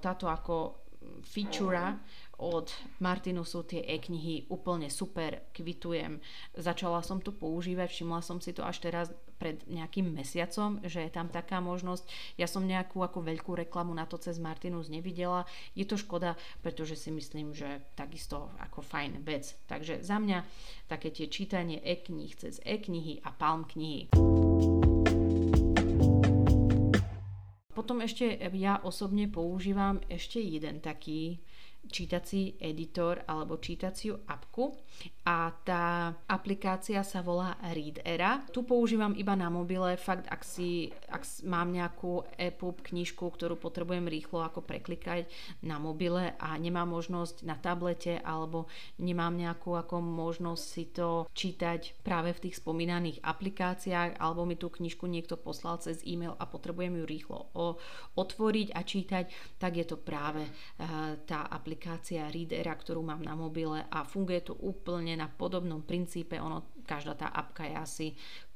táto 0.00 0.24
ako 0.24 0.88
feature 1.20 2.00
od 2.38 2.70
Martinu 3.00 3.44
tie 3.44 3.84
e-knihy 3.84 4.48
úplne 4.48 4.88
super, 4.88 5.52
kvitujem. 5.52 6.18
Začala 6.56 7.04
som 7.04 7.20
to 7.20 7.34
používať, 7.34 7.92
všimla 7.92 8.20
som 8.24 8.40
si 8.40 8.56
to 8.56 8.64
až 8.64 8.78
teraz 8.82 9.06
pred 9.38 9.62
nejakým 9.70 10.10
mesiacom, 10.10 10.82
že 10.82 11.06
je 11.06 11.10
tam 11.14 11.30
taká 11.30 11.62
možnosť. 11.62 12.34
Ja 12.36 12.50
som 12.50 12.66
nejakú 12.66 13.00
ako 13.00 13.22
veľkú 13.22 13.54
reklamu 13.54 13.94
na 13.94 14.04
to 14.04 14.18
cez 14.18 14.42
Martinus 14.42 14.90
nevidela. 14.90 15.46
Je 15.78 15.86
to 15.86 15.94
škoda, 15.94 16.34
pretože 16.60 16.98
si 16.98 17.14
myslím, 17.14 17.54
že 17.54 17.80
takisto 17.94 18.50
ako 18.58 18.82
fajn 18.82 19.22
vec. 19.22 19.54
Takže 19.70 20.02
za 20.02 20.18
mňa 20.18 20.42
také 20.90 21.14
tie 21.14 21.30
čítanie 21.30 21.78
e-kníh 21.80 22.34
cez 22.34 22.58
e-knihy 22.66 23.22
a 23.22 23.30
palm 23.30 23.64
knihy. 23.64 24.10
potom 27.78 28.04
ešte 28.04 28.36
ja 28.58 28.82
osobne 28.84 29.30
používam 29.32 30.02
ešte 30.12 30.42
jeden 30.42 30.82
taký 30.82 31.40
čítací 31.88 32.54
editor 32.60 33.24
alebo 33.24 33.56
čítaciu 33.56 34.20
apku 34.28 34.76
a 35.28 35.52
tá 35.64 36.16
aplikácia 36.24 37.04
sa 37.04 37.20
volá 37.20 37.60
Readera. 37.60 38.40
Tu 38.48 38.64
používam 38.64 39.12
iba 39.12 39.36
na 39.36 39.52
mobile, 39.52 40.00
fakt 40.00 40.24
ak 40.28 40.40
si 40.40 40.88
ak 41.12 41.24
mám 41.44 41.68
nejakú 41.68 42.24
EPUB 42.36 42.80
knižku, 42.92 43.24
ktorú 43.28 43.60
potrebujem 43.60 44.08
rýchlo 44.08 44.40
ako 44.40 44.64
preklikať 44.64 45.28
na 45.60 45.76
mobile 45.76 46.32
a 46.40 46.56
nemám 46.56 46.88
možnosť 46.88 47.44
na 47.44 47.60
tablete 47.60 48.16
alebo 48.24 48.72
nemám 48.96 49.36
nejakú 49.36 49.76
ako 49.76 50.00
možnosť 50.00 50.64
si 50.64 50.84
to 50.88 51.28
čítať 51.36 52.00
práve 52.00 52.32
v 52.32 52.48
tých 52.48 52.60
spomínaných 52.64 53.20
aplikáciách 53.20 54.16
alebo 54.16 54.48
mi 54.48 54.56
tú 54.56 54.72
knižku 54.72 55.04
niekto 55.04 55.36
poslal 55.36 55.76
cez 55.80 56.00
e-mail 56.08 56.32
a 56.40 56.44
potrebujem 56.48 57.00
ju 57.00 57.04
rýchlo 57.04 57.38
otvoriť 58.16 58.68
a 58.72 58.80
čítať, 58.80 59.24
tak 59.60 59.72
je 59.76 59.84
to 59.84 60.00
práve 60.00 60.42
uh, 60.42 61.14
tá 61.28 61.46
aplikácia 61.46 61.77
Readera, 62.28 62.74
ktorú 62.74 63.00
mám 63.00 63.22
na 63.22 63.38
mobile 63.38 63.86
a 63.88 64.02
funguje 64.04 64.50
to 64.50 64.54
úplne 64.58 65.14
na 65.16 65.30
podobnom 65.30 65.80
princípe, 65.82 66.36
ono, 66.36 66.77
každá 66.88 67.12
tá 67.12 67.28
apka 67.28 67.68
je 67.68 67.76
asi 67.76 68.06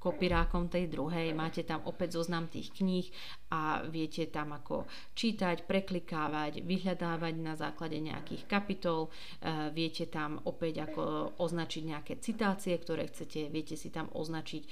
kopírákom 0.03 0.66
tej 0.66 0.90
druhej. 0.90 1.31
Máte 1.31 1.62
tam 1.62 1.87
opäť 1.87 2.18
zoznam 2.18 2.51
tých 2.51 2.75
kníh 2.75 3.07
a 3.55 3.87
viete 3.87 4.27
tam 4.27 4.51
ako 4.51 4.90
čítať, 5.14 5.62
preklikávať, 5.62 6.66
vyhľadávať 6.66 7.35
na 7.38 7.55
základe 7.55 8.03
nejakých 8.03 8.51
kapitol. 8.51 9.07
E, 9.38 9.71
viete 9.71 10.11
tam 10.11 10.42
opäť 10.42 10.90
ako 10.90 11.37
označiť 11.38 11.83
nejaké 11.87 12.18
citácie, 12.18 12.75
ktoré 12.75 13.07
chcete. 13.07 13.47
Viete 13.47 13.79
si 13.79 13.95
tam 13.95 14.11
označiť 14.11 14.62
e, 14.66 14.68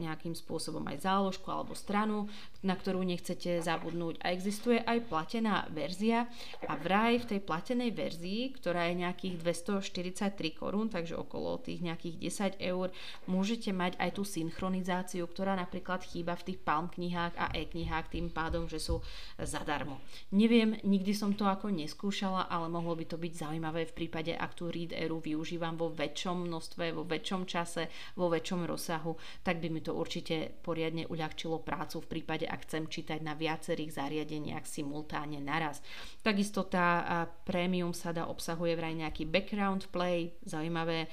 nejakým 0.00 0.32
spôsobom 0.32 0.88
aj 0.88 1.04
záložku 1.04 1.52
alebo 1.52 1.76
stranu, 1.76 2.24
na 2.64 2.72
ktorú 2.72 3.04
nechcete 3.04 3.60
zabudnúť. 3.60 4.24
A 4.24 4.32
existuje 4.32 4.80
aj 4.80 5.04
platená 5.04 5.68
verzia 5.68 6.24
a 6.64 6.80
vraj 6.80 7.20
v 7.20 7.36
tej 7.36 7.40
platenej 7.44 7.92
verzii, 7.92 8.56
ktorá 8.56 8.88
je 8.88 9.04
nejakých 9.04 9.36
243 9.36 10.32
korún, 10.56 10.88
takže 10.88 11.12
okolo 11.12 11.60
tých 11.60 11.84
nejakých 11.84 12.16
10 12.56 12.59
eur, 12.60 12.92
môžete 13.24 13.72
mať 13.72 13.96
aj 13.96 14.10
tú 14.14 14.22
synchronizáciu, 14.28 15.24
ktorá 15.24 15.56
napríklad 15.56 16.04
chýba 16.04 16.36
v 16.36 16.52
tých 16.52 16.58
Palm 16.60 16.92
knihách 16.92 17.34
a 17.40 17.50
e-knihách 17.56 18.12
tým 18.12 18.28
pádom, 18.28 18.68
že 18.68 18.76
sú 18.76 19.00
zadarmo. 19.40 19.98
Neviem, 20.30 20.76
nikdy 20.84 21.16
som 21.16 21.32
to 21.32 21.48
ako 21.48 21.72
neskúšala, 21.72 22.46
ale 22.52 22.68
mohlo 22.68 22.92
by 22.92 23.08
to 23.08 23.16
byť 23.16 23.32
zaujímavé 23.48 23.88
v 23.88 23.96
prípade, 23.96 24.32
ak 24.36 24.52
tú 24.52 24.68
Read 24.68 24.92
Eru 24.92 25.18
využívam 25.18 25.80
vo 25.80 25.88
väčšom 25.88 26.44
množstve, 26.46 26.92
vo 26.92 27.08
väčšom 27.08 27.48
čase, 27.48 27.88
vo 28.14 28.28
väčšom 28.28 28.68
rozsahu, 28.68 29.16
tak 29.40 29.58
by 29.58 29.72
mi 29.72 29.80
to 29.80 29.96
určite 29.96 30.52
poriadne 30.60 31.08
uľahčilo 31.08 31.64
prácu 31.64 32.04
v 32.04 32.10
prípade, 32.10 32.44
ak 32.44 32.68
chcem 32.68 32.84
čítať 32.90 33.24
na 33.24 33.32
viacerých 33.32 33.96
zariadeniach 33.96 34.68
simultáne 34.68 35.40
naraz. 35.40 35.80
Takisto 36.20 36.68
tá 36.68 37.24
prémium 37.48 37.96
sada 37.96 38.28
obsahuje 38.28 38.76
vraj 38.76 38.92
nejaký 38.92 39.24
background 39.24 39.88
play, 39.88 40.36
zaujímavé. 40.44 41.08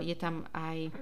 Je 0.00 0.16
tam 0.16 0.48
aj 0.54 0.94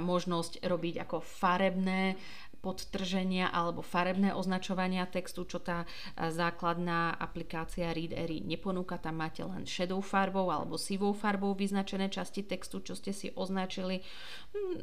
možnosť 0.00 0.62
robiť 0.62 1.02
ako 1.02 1.18
farebné 1.18 2.14
podtrženia 2.60 3.48
alebo 3.48 3.80
farebné 3.80 4.36
označovania 4.36 5.08
textu, 5.08 5.48
čo 5.48 5.64
tá 5.64 5.88
základná 6.12 7.16
aplikácia 7.16 7.88
Readery 7.88 8.44
neponúka. 8.44 9.00
Tam 9.00 9.16
máte 9.16 9.40
len 9.40 9.64
šedou 9.64 10.04
farbou 10.04 10.52
alebo 10.52 10.76
sivou 10.76 11.16
farbou 11.16 11.56
vyznačené 11.56 12.12
časti 12.12 12.44
textu, 12.44 12.84
čo 12.84 12.92
ste 12.92 13.16
si 13.16 13.32
označili. 13.32 14.04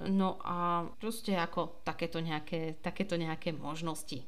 No 0.10 0.42
a 0.42 0.90
proste 0.98 1.38
ako 1.38 1.86
takéto 1.86 2.18
nejaké, 2.18 2.82
takéto 2.82 3.14
nejaké 3.14 3.54
možnosti. 3.54 4.26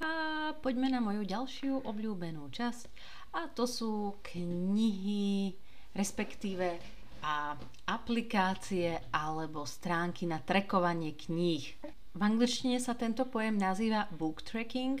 A 0.00 0.10
poďme 0.64 0.88
na 0.88 1.04
moju 1.04 1.28
ďalšiu 1.28 1.84
obľúbenú 1.84 2.48
časť 2.48 2.88
a 3.34 3.48
to 3.52 3.68
sú 3.68 4.20
knihy, 4.24 5.52
respektíve 5.92 6.78
a 7.18 7.58
aplikácie 7.90 8.94
alebo 9.10 9.66
stránky 9.66 10.24
na 10.24 10.38
trekovanie 10.38 11.18
kníh. 11.18 11.66
V 12.18 12.20
angličtine 12.26 12.82
sa 12.82 12.98
tento 12.98 13.26
pojem 13.30 13.58
nazýva 13.58 14.10
book 14.10 14.42
tracking 14.42 14.98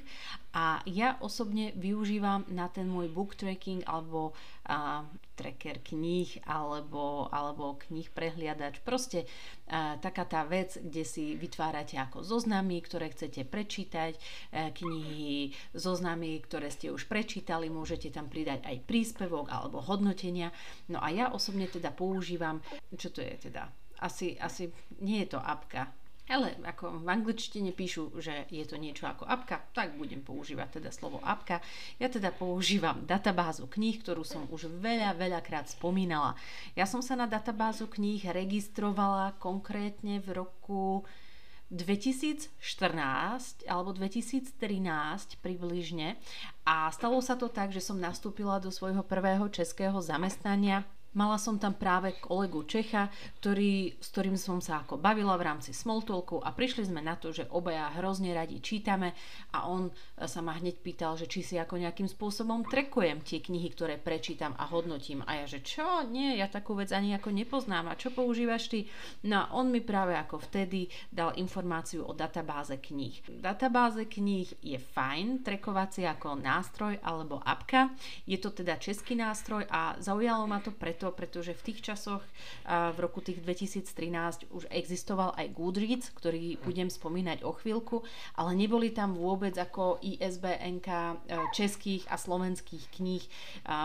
a 0.54 0.82
ja 0.86 1.18
osobne 1.18 1.74
využívam 1.74 2.46
na 2.50 2.70
ten 2.70 2.86
môj 2.86 3.10
book 3.10 3.34
tracking 3.34 3.82
alebo 3.86 4.34
a, 4.66 5.02
tracker 5.38 5.78
kníh 5.78 6.42
alebo, 6.42 7.30
alebo 7.30 7.78
kníh 7.78 8.10
prehliadač. 8.10 8.82
Proste 8.82 9.30
a, 9.70 9.94
taká 10.02 10.26
tá 10.26 10.42
vec, 10.42 10.74
kde 10.74 11.06
si 11.06 11.38
vytvárate 11.38 11.94
ako 11.94 12.26
zoznamy, 12.26 12.82
ktoré 12.82 13.14
chcete 13.14 13.46
prečítať, 13.46 14.18
a, 14.18 14.74
knihy, 14.74 15.54
zoznamy, 15.78 16.42
ktoré 16.42 16.74
ste 16.74 16.90
už 16.90 17.06
prečítali, 17.06 17.70
môžete 17.70 18.10
tam 18.10 18.26
pridať 18.26 18.66
aj 18.66 18.82
príspevok 18.82 19.54
alebo 19.54 19.78
hodnotenia. 19.78 20.50
No 20.90 20.98
a 20.98 21.14
ja 21.14 21.30
osobne 21.30 21.70
teda 21.70 21.94
používam, 21.94 22.58
čo 22.98 23.14
to 23.14 23.22
je 23.22 23.46
teda? 23.46 23.70
Asi, 24.02 24.34
asi 24.38 24.70
nie 24.98 25.22
je 25.22 25.38
to 25.38 25.40
apka, 25.42 25.90
ale 26.28 26.54
ako 26.62 27.02
v 27.02 27.08
angličtine 27.08 27.72
píšu, 27.72 28.20
že 28.20 28.44
je 28.52 28.64
to 28.68 28.76
niečo 28.76 29.08
ako 29.08 29.24
apka, 29.24 29.64
tak 29.72 29.96
budem 29.96 30.20
používať 30.20 30.80
teda 30.80 30.90
slovo 30.92 31.18
apka. 31.24 31.64
Ja 31.96 32.12
teda 32.12 32.30
používam 32.30 33.08
databázu 33.08 33.64
kníh, 33.66 34.00
ktorú 34.04 34.22
som 34.22 34.44
už 34.52 34.68
veľa, 34.68 35.16
veľakrát 35.16 35.72
spomínala. 35.72 36.36
Ja 36.76 36.84
som 36.84 37.00
sa 37.00 37.16
na 37.16 37.24
databázu 37.24 37.88
kníh 37.88 38.20
registrovala 38.28 39.40
konkrétne 39.40 40.20
v 40.20 40.44
roku 40.44 41.08
2014 41.68 42.48
alebo 43.68 43.92
2013 43.92 44.56
približne 45.44 46.16
a 46.64 46.88
stalo 46.88 47.20
sa 47.20 47.36
to 47.36 47.52
tak, 47.52 47.76
že 47.76 47.84
som 47.84 48.00
nastúpila 48.00 48.56
do 48.56 48.72
svojho 48.72 49.04
prvého 49.04 49.52
českého 49.52 50.00
zamestnania 50.00 50.88
Mala 51.16 51.40
som 51.40 51.56
tam 51.56 51.72
práve 51.72 52.20
kolegu 52.20 52.68
Čecha, 52.68 53.08
ktorý, 53.40 53.96
s 53.96 54.12
ktorým 54.12 54.36
som 54.36 54.60
sa 54.60 54.84
ako 54.84 55.00
bavila 55.00 55.32
v 55.40 55.46
rámci 55.48 55.72
Smalltalku 55.72 56.44
a 56.44 56.52
prišli 56.52 56.84
sme 56.84 57.00
na 57.00 57.16
to, 57.16 57.32
že 57.32 57.48
obaja 57.48 57.88
hrozne 57.96 58.36
radi 58.36 58.60
čítame 58.60 59.16
a 59.56 59.72
on 59.72 59.88
sa 60.20 60.44
ma 60.44 60.52
hneď 60.60 60.84
pýtal, 60.84 61.16
že 61.16 61.24
či 61.24 61.40
si 61.40 61.56
ako 61.56 61.80
nejakým 61.80 62.06
spôsobom 62.06 62.68
trekujem 62.68 63.24
tie 63.24 63.40
knihy, 63.40 63.72
ktoré 63.72 63.96
prečítam 63.96 64.52
a 64.60 64.68
hodnotím. 64.68 65.24
A 65.24 65.42
ja, 65.42 65.46
že 65.48 65.64
čo? 65.64 66.04
Nie, 66.04 66.36
ja 66.36 66.46
takú 66.46 66.76
vec 66.76 66.92
ani 66.92 67.16
ako 67.16 67.32
nepoznám. 67.32 67.88
A 67.88 67.98
čo 67.98 68.12
používaš 68.12 68.68
ty? 68.68 68.84
No 69.24 69.42
a 69.42 69.44
on 69.56 69.72
mi 69.72 69.80
práve 69.80 70.12
ako 70.12 70.44
vtedy 70.44 70.92
dal 71.08 71.32
informáciu 71.40 72.04
o 72.04 72.12
databáze 72.12 72.76
kníh. 72.76 73.40
Databáze 73.40 74.04
kníh 74.04 74.52
je 74.60 74.76
fajn, 74.76 75.40
trekovací 75.40 76.04
ako 76.04 76.36
nástroj 76.36 77.00
alebo 77.00 77.40
apka. 77.40 77.96
Je 78.28 78.36
to 78.36 78.52
teda 78.52 78.76
český 78.76 79.16
nástroj 79.16 79.64
a 79.72 79.96
zaujalo 79.98 80.44
ma 80.44 80.60
to 80.60 80.74
preto, 80.74 81.07
preto, 81.12 81.28
pretože 81.38 81.54
v 81.54 81.66
tých 81.70 81.80
časoch 81.86 82.24
v 82.66 82.98
roku 82.98 83.22
tých 83.22 83.38
2013 83.38 84.50
už 84.50 84.66
existoval 84.74 85.38
aj 85.38 85.54
Goodreads, 85.54 86.10
ktorý 86.10 86.58
budem 86.66 86.90
spomínať 86.90 87.46
o 87.46 87.54
chvíľku, 87.54 88.02
ale 88.34 88.58
neboli 88.58 88.90
tam 88.90 89.14
vôbec 89.14 89.54
ako 89.54 90.02
ISBN 90.02 90.82
e, 90.82 90.90
českých 91.54 92.10
a 92.10 92.18
slovenských 92.18 92.90
kníh. 92.90 93.22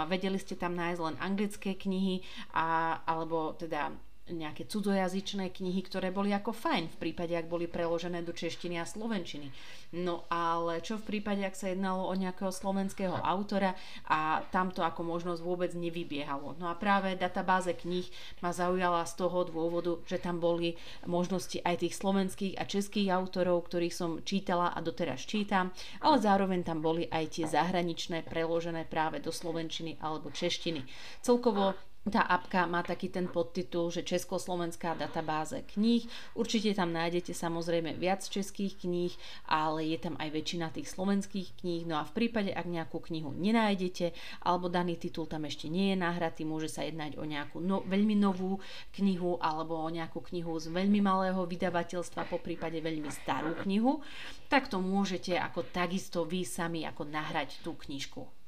Vedeli 0.09 0.41
ste 0.41 0.57
tam 0.57 0.73
nájsť 0.73 0.99
len 1.03 1.15
anglické 1.21 1.77
knihy 1.77 2.25
a, 2.57 2.97
alebo 3.05 3.53
teda 3.53 3.93
nejaké 4.31 4.63
cudzojazyčné 4.63 5.51
knihy, 5.51 5.83
ktoré 5.83 6.07
boli 6.07 6.31
ako 6.31 6.55
fajn 6.55 6.95
v 6.95 6.99
prípade, 6.99 7.35
ak 7.35 7.51
boli 7.51 7.67
preložené 7.67 8.23
do 8.23 8.31
češtiny 8.31 8.79
a 8.79 8.87
slovenčiny. 8.87 9.51
No 9.99 10.23
ale 10.31 10.79
čo 10.79 10.95
v 10.95 11.03
prípade, 11.03 11.43
ak 11.43 11.59
sa 11.59 11.67
jednalo 11.67 12.07
o 12.07 12.13
nejakého 12.15 12.49
slovenského 12.49 13.19
autora 13.19 13.75
a 14.07 14.41
tamto 14.47 14.79
ako 14.79 15.03
možnosť 15.03 15.43
vôbec 15.43 15.71
nevybiehalo. 15.75 16.55
No 16.55 16.71
a 16.71 16.79
práve 16.79 17.19
databáze 17.19 17.75
kníh 17.75 18.07
ma 18.39 18.55
zaujala 18.55 19.03
z 19.03 19.13
toho 19.19 19.43
dôvodu, 19.43 19.99
že 20.07 20.23
tam 20.23 20.39
boli 20.39 20.79
možnosti 21.03 21.59
aj 21.59 21.83
tých 21.83 21.99
slovenských 21.99 22.55
a 22.55 22.63
českých 22.63 23.11
autorov, 23.11 23.67
ktorých 23.67 23.93
som 23.93 24.23
čítala 24.23 24.71
a 24.71 24.79
doteraz 24.79 25.27
čítam, 25.27 25.75
ale 25.99 26.23
zároveň 26.23 26.63
tam 26.63 26.79
boli 26.79 27.11
aj 27.11 27.37
tie 27.37 27.45
zahraničné 27.45 28.23
preložené 28.23 28.87
práve 28.87 29.19
do 29.19 29.35
slovenčiny 29.35 29.99
alebo 29.99 30.31
češtiny. 30.31 30.87
Celkovo 31.19 31.75
tá 32.03 32.19
apka 32.19 32.67
má 32.67 32.83
taký 32.83 33.07
ten 33.07 33.31
podtitul, 33.31 33.87
že 33.87 34.03
Československá 34.03 34.91
databáze 34.99 35.63
kníh. 35.63 36.03
Určite 36.35 36.75
tam 36.75 36.91
nájdete 36.91 37.31
samozrejme 37.31 37.95
viac 37.95 38.27
českých 38.27 38.83
kníh, 38.83 39.15
ale 39.47 39.87
je 39.87 39.97
tam 40.03 40.19
aj 40.19 40.29
väčšina 40.35 40.67
tých 40.75 40.91
slovenských 40.91 41.63
kníh. 41.63 41.87
No 41.87 41.95
a 41.95 42.03
v 42.03 42.11
prípade, 42.11 42.51
ak 42.51 42.67
nejakú 42.67 42.99
knihu 43.07 43.31
nenájdete, 43.31 44.11
alebo 44.43 44.67
daný 44.67 44.99
titul 44.99 45.31
tam 45.31 45.47
ešte 45.47 45.71
nie 45.71 45.95
je 45.95 45.97
nahratý, 46.03 46.43
môže 46.43 46.67
sa 46.67 46.83
jednať 46.83 47.15
o 47.15 47.23
nejakú 47.23 47.63
no, 47.63 47.87
veľmi 47.87 48.19
novú 48.19 48.59
knihu 48.99 49.39
alebo 49.39 49.79
o 49.79 49.87
nejakú 49.87 50.19
knihu 50.27 50.59
z 50.59 50.75
veľmi 50.75 50.99
malého 50.99 51.39
vydavateľstva, 51.47 52.27
po 52.27 52.43
prípade 52.43 52.83
veľmi 52.83 53.07
starú 53.15 53.55
knihu, 53.63 54.03
tak 54.51 54.67
to 54.67 54.83
môžete 54.83 55.39
ako 55.39 55.63
takisto 55.71 56.27
vy 56.27 56.43
sami 56.43 56.83
ako 56.83 57.07
nahrať 57.07 57.63
tú 57.63 57.79
knižku. 57.79 58.42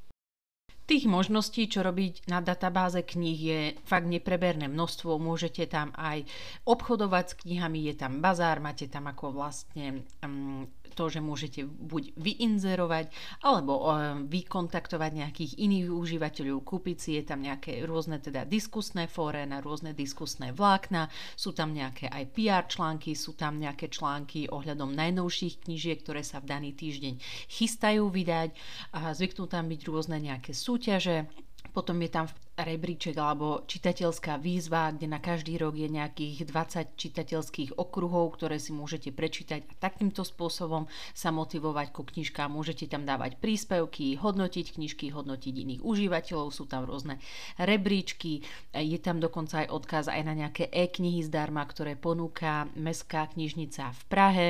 Tých 0.85 1.09
možností, 1.09 1.65
čo 1.65 1.81
robiť 1.81 2.29
na 2.29 2.45
databáze 2.45 3.01
kníh 3.01 3.39
je 3.41 3.59
fakt 3.89 4.05
nepreberné 4.05 4.69
množstvo. 4.69 5.17
Môžete 5.17 5.65
tam 5.65 5.89
aj 5.97 6.29
obchodovať 6.69 7.25
s 7.25 7.37
knihami, 7.41 7.89
je 7.89 7.95
tam 7.97 8.21
bazár, 8.21 8.61
máte 8.61 8.85
tam 8.85 9.09
ako 9.09 9.33
vlastne 9.33 10.05
um, 10.21 10.69
to, 10.95 11.11
že 11.11 11.19
môžete 11.19 11.67
buď 11.67 12.15
vyinzerovať, 12.15 13.11
alebo 13.43 13.83
uh, 13.83 14.15
vykontaktovať 14.23 15.11
nejakých 15.11 15.51
iných 15.59 15.91
užívateľov, 15.91 16.63
kúpiť 16.63 16.97
si, 16.97 17.09
je 17.19 17.23
tam 17.27 17.43
nejaké 17.43 17.83
rôzne 17.83 18.23
teda 18.23 18.47
diskusné 18.47 19.11
fóre 19.11 19.43
na 19.43 19.59
rôzne 19.59 19.91
diskusné 19.91 20.55
vlákna, 20.55 21.11
sú 21.35 21.51
tam 21.51 21.75
nejaké 21.75 22.07
aj 22.07 22.23
PR 22.31 22.63
články, 22.65 23.11
sú 23.13 23.35
tam 23.35 23.59
nejaké 23.59 23.91
články 23.91 24.47
ohľadom 24.47 24.95
najnovších 24.95 25.67
knížiek, 25.67 25.99
ktoré 25.99 26.23
sa 26.23 26.39
v 26.39 26.49
daný 26.55 26.71
týždeň 26.71 27.19
chystajú 27.51 28.07
vydať. 28.07 28.55
A 28.95 29.11
zvyknú 29.11 29.51
tam 29.51 29.67
byť 29.67 29.81
rôzne 29.91 30.17
nejaké 30.23 30.55
súťaže, 30.75 31.31
potom 31.71 31.95
je 32.03 32.11
tam 32.11 32.27
rebríček 32.55 33.15
alebo 33.19 33.67
čitateľská 33.67 34.39
výzva, 34.39 34.91
kde 34.91 35.11
na 35.11 35.19
každý 35.19 35.59
rok 35.59 35.75
je 35.75 35.91
nejakých 35.91 36.47
20 36.47 36.95
čitateľských 36.95 37.71
okruhov, 37.75 38.35
ktoré 38.39 38.63
si 38.63 38.71
môžete 38.71 39.11
prečítať 39.11 39.63
a 39.63 39.73
takýmto 39.83 40.23
spôsobom 40.23 40.87
sa 41.11 41.35
motivovať 41.35 41.91
ku 41.91 42.07
knižkám. 42.07 42.55
Môžete 42.55 42.87
tam 42.87 43.03
dávať 43.03 43.39
príspevky, 43.43 44.15
hodnotiť 44.15 44.79
knižky, 44.79 45.11
hodnotiť 45.11 45.51
iných 45.51 45.81
užívateľov, 45.83 46.55
sú 46.55 46.63
tam 46.63 46.87
rôzne 46.87 47.19
rebríčky, 47.59 48.43
je 48.71 48.99
tam 49.03 49.19
dokonca 49.19 49.67
aj 49.67 49.71
odkaz 49.71 50.05
aj 50.07 50.21
na 50.23 50.31
nejaké 50.31 50.71
e-knihy 50.71 51.27
zdarma, 51.27 51.67
ktoré 51.67 51.99
ponúka 51.99 52.71
Mestská 52.79 53.31
knižnica 53.35 53.91
v 53.91 54.01
Prahe. 54.07 54.47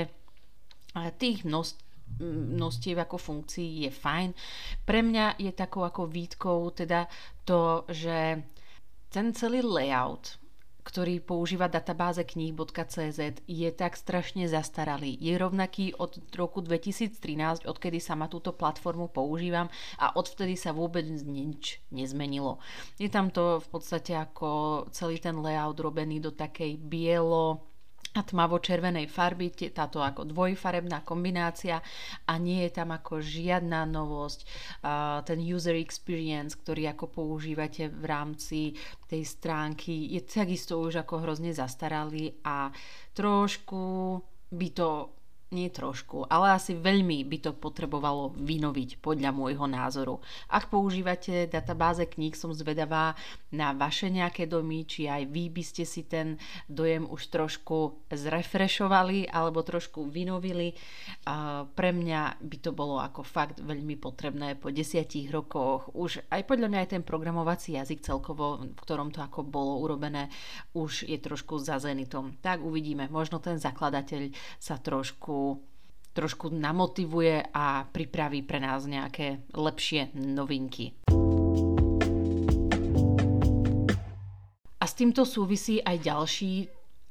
Tých 0.95 1.43
množstv 1.43 1.84
množstiev 2.20 3.01
ako 3.03 3.18
funkcií 3.20 3.88
je 3.88 3.91
fajn. 3.91 4.30
Pre 4.88 4.99
mňa 5.03 5.39
je 5.41 5.51
takou 5.51 5.84
ako 5.84 6.08
výtkou 6.08 6.72
teda 6.72 7.12
to, 7.43 7.84
že 7.91 8.39
ten 9.12 9.32
celý 9.36 9.64
layout, 9.64 10.39
ktorý 10.86 11.18
používa 11.18 11.66
databáze 11.66 12.22
knih.cz 12.22 13.41
je 13.49 13.70
tak 13.74 13.97
strašne 13.97 14.45
zastaralý. 14.45 15.18
Je 15.18 15.34
rovnaký 15.34 15.97
od 15.97 16.22
roku 16.38 16.62
2013, 16.62 17.66
odkedy 17.66 17.97
sa 17.97 18.14
ma 18.14 18.30
túto 18.30 18.53
platformu 18.53 19.10
používam 19.10 19.66
a 19.97 20.14
odvtedy 20.14 20.53
sa 20.53 20.78
vôbec 20.78 21.03
nič 21.10 21.82
nezmenilo. 21.89 22.62
Je 23.01 23.10
tam 23.10 23.34
to 23.34 23.58
v 23.66 23.68
podstate 23.74 24.14
ako 24.14 24.86
celý 24.93 25.18
ten 25.18 25.41
layout 25.41 25.82
robený 25.82 26.22
do 26.22 26.30
takej 26.30 26.78
bielo 26.78 27.74
a 28.16 28.24
tmavo-červenej 28.24 29.11
farby, 29.11 29.51
táto 29.76 29.99
ako 29.99 30.24
dvojfarebná 30.24 31.03
kombinácia 31.03 31.84
a 32.24 32.34
nie 32.39 32.63
je 32.63 32.72
tam 32.72 32.95
ako 32.95 33.20
žiadna 33.20 33.84
novosť. 33.84 34.39
Ten 35.28 35.39
user 35.43 35.76
experience, 35.76 36.55
ktorý 36.55 36.95
ako 36.95 37.11
používate 37.11 37.91
v 37.91 38.03
rámci 38.07 38.59
tej 39.11 39.24
stránky, 39.28 40.16
je 40.16 40.24
takisto 40.24 40.80
už 40.80 41.03
ako 41.03 41.28
hrozne 41.28 41.51
zastaralý 41.51 42.39
a 42.47 42.72
trošku 43.11 43.84
by 44.55 44.68
to 44.72 45.14
nie 45.53 45.69
trošku, 45.69 46.25
ale 46.25 46.57
asi 46.57 46.73
veľmi 46.73 47.21
by 47.29 47.37
to 47.37 47.51
potrebovalo 47.53 48.33
vynoviť 48.33 48.97
podľa 48.99 49.29
môjho 49.29 49.69
názoru. 49.69 50.17
Ak 50.49 50.73
používate 50.73 51.45
databáze 51.45 52.03
kníh, 52.09 52.33
som 52.33 52.49
zvedavá 52.51 53.13
na 53.53 53.71
vaše 53.71 54.09
nejaké 54.09 54.49
domy, 54.49 54.89
či 54.89 55.05
aj 55.05 55.29
vy 55.29 55.53
by 55.53 55.63
ste 55.63 55.85
si 55.85 56.03
ten 56.09 56.41
dojem 56.65 57.05
už 57.05 57.29
trošku 57.29 58.09
zrefrešovali 58.09 59.29
alebo 59.29 59.61
trošku 59.61 60.09
vynovili. 60.09 60.73
Pre 61.71 61.91
mňa 61.93 62.41
by 62.41 62.57
to 62.59 62.73
bolo 62.73 62.97
ako 62.99 63.21
fakt 63.21 63.61
veľmi 63.61 63.95
potrebné 64.01 64.57
po 64.57 64.73
desiatich 64.73 65.29
rokoch. 65.29 65.93
Už 65.93 66.25
aj 66.33 66.41
podľa 66.49 66.67
mňa 66.73 66.79
aj 66.83 66.89
ten 66.99 67.03
programovací 67.05 67.77
jazyk 67.77 68.01
celkovo, 68.01 68.65
v 68.65 68.79
ktorom 68.81 69.13
to 69.13 69.21
ako 69.21 69.45
bolo 69.45 69.79
urobené, 69.85 70.27
už 70.73 71.05
je 71.07 71.21
trošku 71.21 71.61
za 71.61 71.79
zenitom. 71.79 72.35
Tak 72.41 72.59
uvidíme, 72.65 73.07
možno 73.07 73.39
ten 73.39 73.61
zakladateľ 73.61 74.33
sa 74.59 74.81
trošku 74.81 75.34
trošku 76.15 76.47
namotivuje 76.47 77.43
a 77.51 77.83
pripraví 77.83 78.47
pre 78.47 78.63
nás 78.63 78.88
nejaké 78.88 79.43
lepšie 79.51 80.15
novinky. 80.15 80.95
A 84.79 84.83
s 84.88 84.93
týmto 84.95 85.27
súvisí 85.27 85.83
aj 85.83 85.97
ďalší 85.99 86.53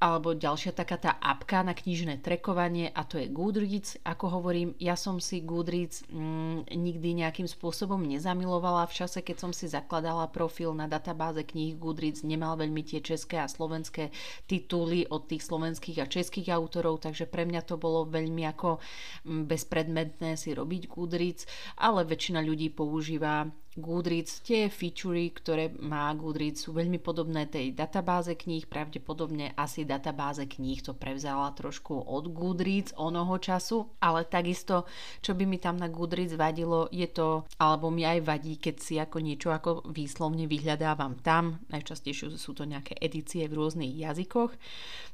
alebo 0.04 0.36
ďalšia 0.36 0.76
taká 0.76 1.00
tá 1.00 1.16
apka 1.16 1.64
na 1.64 1.72
knižné 1.72 2.20
trekovanie 2.20 2.92
a 2.92 3.08
to 3.08 3.16
je 3.16 3.32
Goodreads. 3.32 3.96
Ako 4.04 4.36
hovorím, 4.36 4.76
ja 4.76 5.00
som 5.00 5.16
si 5.16 5.40
Goodreads 5.40 6.04
mm, 6.12 6.68
nikdy 6.68 7.24
nejakým 7.24 7.48
spôsobom 7.48 8.04
nezamilovala. 8.04 8.84
V 8.92 9.00
čase, 9.00 9.24
keď 9.24 9.48
som 9.48 9.52
si 9.56 9.64
zakladala 9.64 10.28
profil 10.28 10.76
na 10.76 10.84
databáze 10.84 11.40
kníh 11.48 11.80
Goodreads, 11.80 12.20
nemal 12.20 12.60
veľmi 12.60 12.84
tie 12.84 13.00
české 13.00 13.40
a 13.40 13.48
slovenské 13.48 14.12
tituly 14.44 15.08
od 15.08 15.24
tých 15.24 15.48
slovenských 15.48 16.04
a 16.04 16.10
českých 16.12 16.52
autorov, 16.52 17.00
takže 17.00 17.24
pre 17.24 17.48
mňa 17.48 17.64
to 17.64 17.80
bolo 17.80 18.04
veľmi 18.04 18.44
ako 18.44 18.84
mm, 19.24 19.48
bezpredmetné 19.48 20.36
si 20.36 20.52
robiť 20.52 20.84
Goodreads, 20.84 21.48
ale 21.80 22.04
väčšina 22.04 22.44
ľudí 22.44 22.68
používa 22.76 23.48
Goodreads, 23.74 24.38
tie 24.46 24.70
featurey, 24.70 25.34
ktoré 25.34 25.74
má 25.82 26.06
Goodreads, 26.14 26.62
sú 26.62 26.70
veľmi 26.70 27.02
podobné 27.02 27.50
tej 27.50 27.74
databáze 27.74 28.30
kníh, 28.38 28.70
pravdepodobne 28.70 29.50
asi 29.58 29.82
databáze 29.82 30.46
kníh 30.46 30.78
to 30.78 30.94
prevzala 30.94 31.50
trošku 31.58 32.06
od 32.06 32.30
Goodreads 32.30 32.94
onoho 32.94 33.34
času, 33.42 33.90
ale 33.98 34.30
takisto, 34.30 34.86
čo 35.18 35.34
by 35.34 35.42
mi 35.42 35.58
tam 35.58 35.74
na 35.74 35.90
Goodreads 35.90 36.38
vadilo, 36.38 36.86
je 36.94 37.10
to, 37.10 37.42
alebo 37.58 37.90
mi 37.90 38.06
aj 38.06 38.22
vadí, 38.22 38.62
keď 38.62 38.76
si 38.78 38.94
ako 39.02 39.18
niečo 39.18 39.50
ako 39.50 39.90
výslovne 39.90 40.46
vyhľadávam 40.46 41.18
tam, 41.18 41.58
najčastejšie 41.74 42.38
sú 42.38 42.54
to 42.54 42.62
nejaké 42.62 42.94
edície 43.02 43.42
v 43.50 43.58
rôznych 43.58 43.90
jazykoch, 43.90 44.54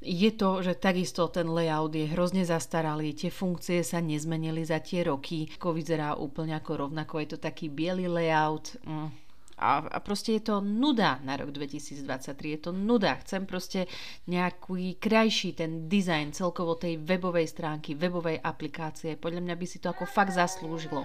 je 0.05 0.31
to, 0.37 0.61
že 0.61 0.77
takisto 0.77 1.33
ten 1.33 1.49
layout 1.49 1.97
je 1.97 2.13
hrozne 2.13 2.45
zastaralý, 2.45 3.17
tie 3.17 3.33
funkcie 3.33 3.81
sa 3.81 4.05
nezmenili 4.05 4.69
za 4.69 4.85
tie 4.85 5.09
roky, 5.09 5.49
ako 5.57 5.73
vyzerá 5.73 6.13
úplne 6.21 6.61
ako 6.61 6.89
rovnako, 6.89 7.25
je 7.25 7.29
to 7.37 7.39
taký 7.41 7.73
biely 7.73 8.05
layout, 8.05 8.50
out. 8.51 8.75
Mm. 8.83 9.15
A, 9.61 9.85
a 9.93 9.99
proste 10.01 10.33
je 10.33 10.41
to 10.41 10.65
nuda 10.65 11.21
na 11.21 11.37
rok 11.37 11.53
2023, 11.53 12.57
je 12.57 12.61
to 12.65 12.73
nuda. 12.73 13.21
Chcem 13.21 13.45
proste 13.45 13.85
nejaký 14.25 14.97
krajší 14.97 15.53
ten 15.53 15.85
dizajn 15.85 16.33
celkovo 16.33 16.81
tej 16.81 16.97
webovej 16.97 17.45
stránky, 17.45 17.93
webovej 17.93 18.41
aplikácie. 18.41 19.21
Podľa 19.21 19.45
mňa 19.45 19.55
by 19.61 19.67
si 19.69 19.77
to 19.77 19.93
ako 19.93 20.09
fakt 20.09 20.33
zaslúžilo. 20.33 21.05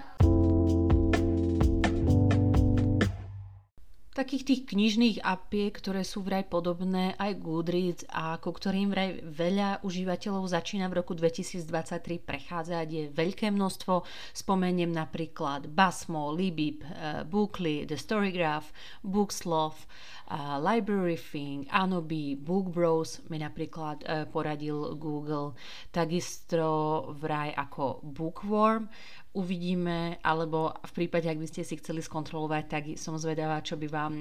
Takých 4.15 4.43
tých 4.47 4.61
knižných 4.71 5.19
apiek, 5.19 5.75
ktoré 5.75 6.07
sú 6.07 6.23
vraj 6.23 6.47
podobné 6.47 7.19
aj 7.19 7.35
Goodreads 7.35 8.07
a 8.07 8.39
ku 8.39 8.55
ktorým 8.55 8.87
vraj 8.87 9.19
veľa 9.27 9.83
užívateľov 9.83 10.47
začína 10.47 10.87
v 10.87 11.03
roku 11.03 11.11
2023 11.11 12.23
prechádzať. 12.23 12.87
Je 12.87 13.03
veľké 13.11 13.51
množstvo. 13.51 14.07
Spomeniem 14.31 14.95
napríklad 14.95 15.67
Basmo, 15.67 16.31
Libib, 16.31 16.87
uh, 16.87 17.27
Bookly, 17.27 17.83
The 17.83 17.99
Storygraph, 17.99 18.71
Booksloft, 19.03 19.83
uh, 20.31 20.63
Library 20.63 21.19
Thing, 21.19 21.67
Anobi, 21.67 22.39
Bookbros 22.39 23.19
mi 23.27 23.43
napríklad 23.43 24.07
uh, 24.07 24.23
poradil 24.31 24.95
Google, 24.95 25.59
takisto 25.91 27.11
vraj 27.19 27.51
ako 27.51 27.99
Bookworm, 27.99 28.87
uvidíme, 29.35 30.17
alebo 30.23 30.71
v 30.79 30.91
prípade, 31.03 31.27
ak 31.27 31.37
by 31.37 31.47
ste 31.51 31.67
si 31.67 31.75
chceli 31.75 31.99
skontrolovať, 31.99 32.63
tak 32.65 32.83
som 32.95 33.19
zvedavá, 33.19 33.59
čo 33.59 33.75
by 33.75 33.87
vám 33.91 34.13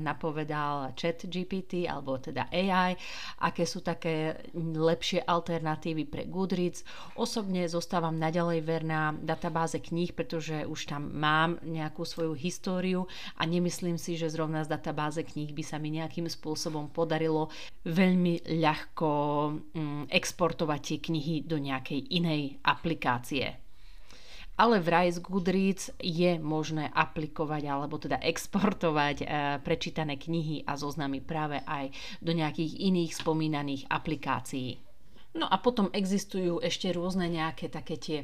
napovedal 0.00 0.96
chat 0.96 1.28
GPT 1.28 1.84
alebo 1.84 2.16
teda 2.16 2.48
AI, 2.48 2.96
aké 3.44 3.68
sú 3.68 3.84
také 3.84 4.48
lepšie 4.56 5.22
alternatívy 5.22 6.08
pre 6.08 6.22
Goodreads. 6.26 6.82
Osobne 7.20 7.68
zostávam 7.68 8.16
naďalej 8.16 8.64
verná 8.64 9.12
databáze 9.20 9.76
kníh, 9.78 10.16
pretože 10.16 10.64
už 10.64 10.88
tam 10.88 11.12
mám 11.12 11.60
nejakú 11.62 12.02
svoju 12.08 12.32
históriu 12.32 13.04
a 13.36 13.44
nemyslím 13.44 14.00
si, 14.00 14.16
že 14.16 14.32
zrovna 14.32 14.64
z 14.64 14.72
databáze 14.72 15.20
kníh 15.20 15.52
by 15.52 15.62
sa 15.62 15.76
mi 15.76 15.92
nejakým 15.92 16.26
spôsobom 16.26 16.88
podarilo 16.90 17.52
veľmi 17.84 18.48
ľahko 18.48 19.10
mm, 19.76 20.02
exportovať 20.08 20.80
tie 20.80 20.98
knihy 20.98 21.36
do 21.44 21.60
nejakej 21.60 22.00
inej 22.16 22.56
aplikácie 22.64 23.61
ale 24.56 24.80
vraj 24.80 25.12
z 25.12 25.18
Goodreads 25.24 25.94
je 25.98 26.36
možné 26.38 26.92
aplikovať 26.92 27.62
alebo 27.68 27.96
teda 27.96 28.20
exportovať 28.20 29.16
e, 29.22 29.26
prečítané 29.64 30.20
knihy 30.20 30.68
a 30.68 30.76
zoznamy 30.76 31.24
práve 31.24 31.60
aj 31.64 31.90
do 32.20 32.36
nejakých 32.36 32.78
iných 32.78 33.12
spomínaných 33.16 33.88
aplikácií. 33.88 34.76
No 35.32 35.48
a 35.48 35.56
potom 35.56 35.88
existujú 35.96 36.60
ešte 36.60 36.92
rôzne 36.92 37.24
nejaké 37.32 37.72
také 37.72 37.96
tie 37.96 38.18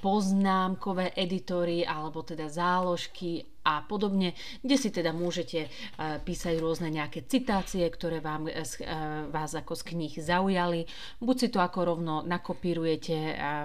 poznámkové 0.00 1.12
editory 1.12 1.84
alebo 1.84 2.24
teda 2.24 2.48
záložky 2.48 3.44
a 3.60 3.84
podobne, 3.84 4.32
kde 4.64 4.76
si 4.80 4.88
teda 4.88 5.12
môžete 5.12 5.68
písať 5.98 6.54
rôzne 6.60 6.88
nejaké 6.88 7.28
citácie, 7.28 7.84
ktoré 7.86 8.24
vám, 8.24 8.48
vás 9.28 9.52
ako 9.52 9.76
z 9.76 9.82
kníh 9.92 10.14
zaujali. 10.16 10.88
Buď 11.20 11.36
si 11.36 11.48
to 11.52 11.60
ako 11.60 11.96
rovno 11.96 12.24
nakopírujete 12.24 13.16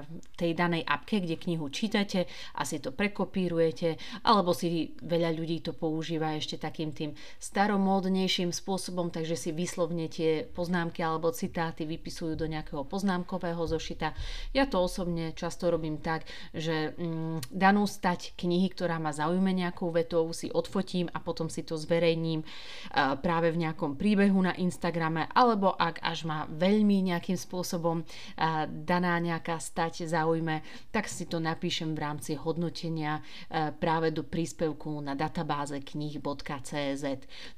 v 0.03 0.35
tej 0.35 0.51
danej 0.51 0.83
apke, 0.83 1.23
kde 1.23 1.39
knihu 1.39 1.71
čítate 1.71 2.27
a 2.59 2.67
si 2.67 2.83
to 2.83 2.91
prekopírujete, 2.91 3.95
alebo 4.27 4.51
si 4.51 4.95
veľa 4.99 5.31
ľudí 5.31 5.63
to 5.63 5.71
používa 5.71 6.35
ešte 6.35 6.59
takým 6.59 6.91
tým 6.91 7.11
staromódnejším 7.39 8.51
spôsobom, 8.51 9.11
takže 9.11 9.39
si 9.39 9.49
vyslovne 9.55 10.11
tie 10.11 10.43
poznámky 10.43 10.99
alebo 11.03 11.31
citáty 11.31 11.87
vypisujú 11.87 12.35
do 12.35 12.47
nejakého 12.51 12.83
poznámkového 12.83 13.63
zošita. 13.63 14.11
Ja 14.51 14.67
to 14.67 14.83
osobne 14.83 15.31
často 15.33 15.71
robím 15.71 16.03
tak, 16.03 16.27
že 16.51 16.91
mm, 16.95 17.47
danú 17.51 17.87
stať 17.87 18.35
knihy, 18.35 18.71
ktorá 18.71 18.99
ma 18.99 19.15
zaujme 19.15 19.55
nejakou 19.85 19.93
vetou, 19.93 20.33
si 20.33 20.49
odfotím 20.49 21.09
a 21.13 21.21
potom 21.21 21.49
si 21.49 21.61
to 21.61 21.77
zverejním 21.77 22.41
uh, 22.41 23.13
práve 23.21 23.53
v 23.53 23.61
nejakom 23.61 23.93
príbehu 23.93 24.41
na 24.41 24.57
Instagrame, 24.57 25.29
alebo 25.37 25.77
ak 25.77 26.01
až 26.01 26.25
ma 26.25 26.49
veľmi 26.49 27.05
nejakým 27.13 27.37
spôsobom 27.37 28.01
uh, 28.01 28.65
daná 28.65 29.21
nejaká 29.21 29.61
stať 29.61 30.09
zaujme, 30.09 30.65
tak 30.89 31.05
si 31.05 31.29
to 31.29 31.37
napíšem 31.37 31.93
v 31.93 32.01
rámci 32.01 32.33
hodnotenia 32.33 33.21
uh, 33.21 33.69
práve 33.77 34.09
do 34.09 34.25
príspevku 34.25 34.97
na 35.05 35.13
databáze 35.13 35.77
knih.cz. 35.77 37.05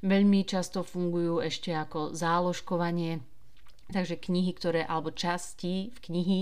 Veľmi 0.04 0.40
často 0.44 0.84
fungujú 0.84 1.40
ešte 1.40 1.72
ako 1.72 2.12
záložkovanie 2.12 3.24
Takže 3.88 4.20
knihy, 4.20 4.52
ktoré, 4.52 4.84
alebo 4.84 5.08
časti 5.08 5.88
v, 5.88 5.98
knihy, 6.04 6.40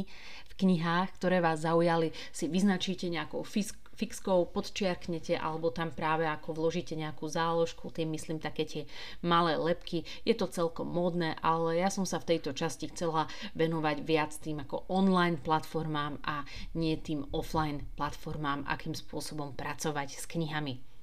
v 0.50 0.52
knihách, 0.58 1.14
ktoré 1.14 1.38
vás 1.38 1.62
zaujali, 1.62 2.10
si 2.34 2.50
vyznačíte 2.50 3.06
nejakou 3.06 3.46
fisk, 3.46 3.78
fixkou, 3.96 4.44
podčiarknete 4.52 5.34
alebo 5.40 5.72
tam 5.72 5.90
práve 5.90 6.28
ako 6.28 6.52
vložíte 6.52 6.94
nejakú 6.94 7.26
záložku, 7.26 7.88
tým 7.88 8.12
myslím 8.12 8.38
také 8.38 8.68
tie 8.68 8.82
malé 9.24 9.56
lepky. 9.56 10.04
Je 10.22 10.36
to 10.36 10.46
celkom 10.46 10.88
módne, 10.88 11.34
ale 11.40 11.80
ja 11.80 11.88
som 11.88 12.04
sa 12.04 12.20
v 12.20 12.36
tejto 12.36 12.52
časti 12.52 12.92
chcela 12.92 13.26
venovať 13.56 13.96
viac 14.04 14.32
tým 14.38 14.62
ako 14.62 14.86
online 14.92 15.40
platformám 15.40 16.20
a 16.22 16.44
nie 16.76 16.94
tým 17.00 17.24
offline 17.32 17.82
platformám, 17.96 18.68
akým 18.68 18.92
spôsobom 18.92 19.56
pracovať 19.56 20.08
s 20.16 20.24
knihami. 20.28 20.95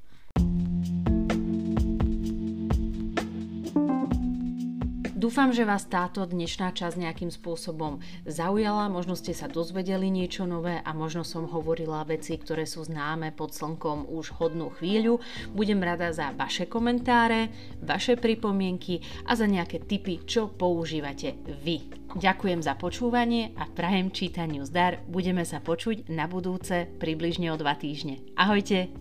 Dúfam, 5.23 5.55
že 5.55 5.63
vás 5.63 5.87
táto 5.87 6.27
dnešná 6.27 6.75
časť 6.75 6.99
nejakým 6.99 7.31
spôsobom 7.31 8.03
zaujala, 8.27 8.91
možno 8.91 9.15
ste 9.15 9.31
sa 9.31 9.47
dozvedeli 9.47 10.11
niečo 10.11 10.43
nové 10.43 10.83
a 10.83 10.91
možno 10.91 11.23
som 11.23 11.47
hovorila 11.47 12.03
veci, 12.03 12.35
ktoré 12.35 12.67
sú 12.67 12.83
známe 12.83 13.31
pod 13.31 13.55
slnkom 13.55 14.11
už 14.11 14.35
hodnú 14.35 14.67
chvíľu. 14.75 15.23
Budem 15.55 15.79
rada 15.79 16.11
za 16.11 16.35
vaše 16.35 16.67
komentáre, 16.67 17.55
vaše 17.79 18.19
pripomienky 18.19 18.99
a 19.23 19.39
za 19.39 19.47
nejaké 19.47 19.87
tipy, 19.87 20.27
čo 20.27 20.51
používate 20.51 21.39
vy. 21.63 21.87
Ďakujem 22.19 22.59
za 22.59 22.75
počúvanie 22.75 23.55
a 23.55 23.63
prajem 23.71 24.11
čítaniu 24.11 24.67
zdar. 24.67 25.07
Budeme 25.07 25.47
sa 25.47 25.63
počuť 25.63 26.11
na 26.11 26.27
budúce 26.27 26.91
približne 26.99 27.47
o 27.47 27.55
dva 27.55 27.79
týždne. 27.79 28.19
Ahojte! 28.35 28.91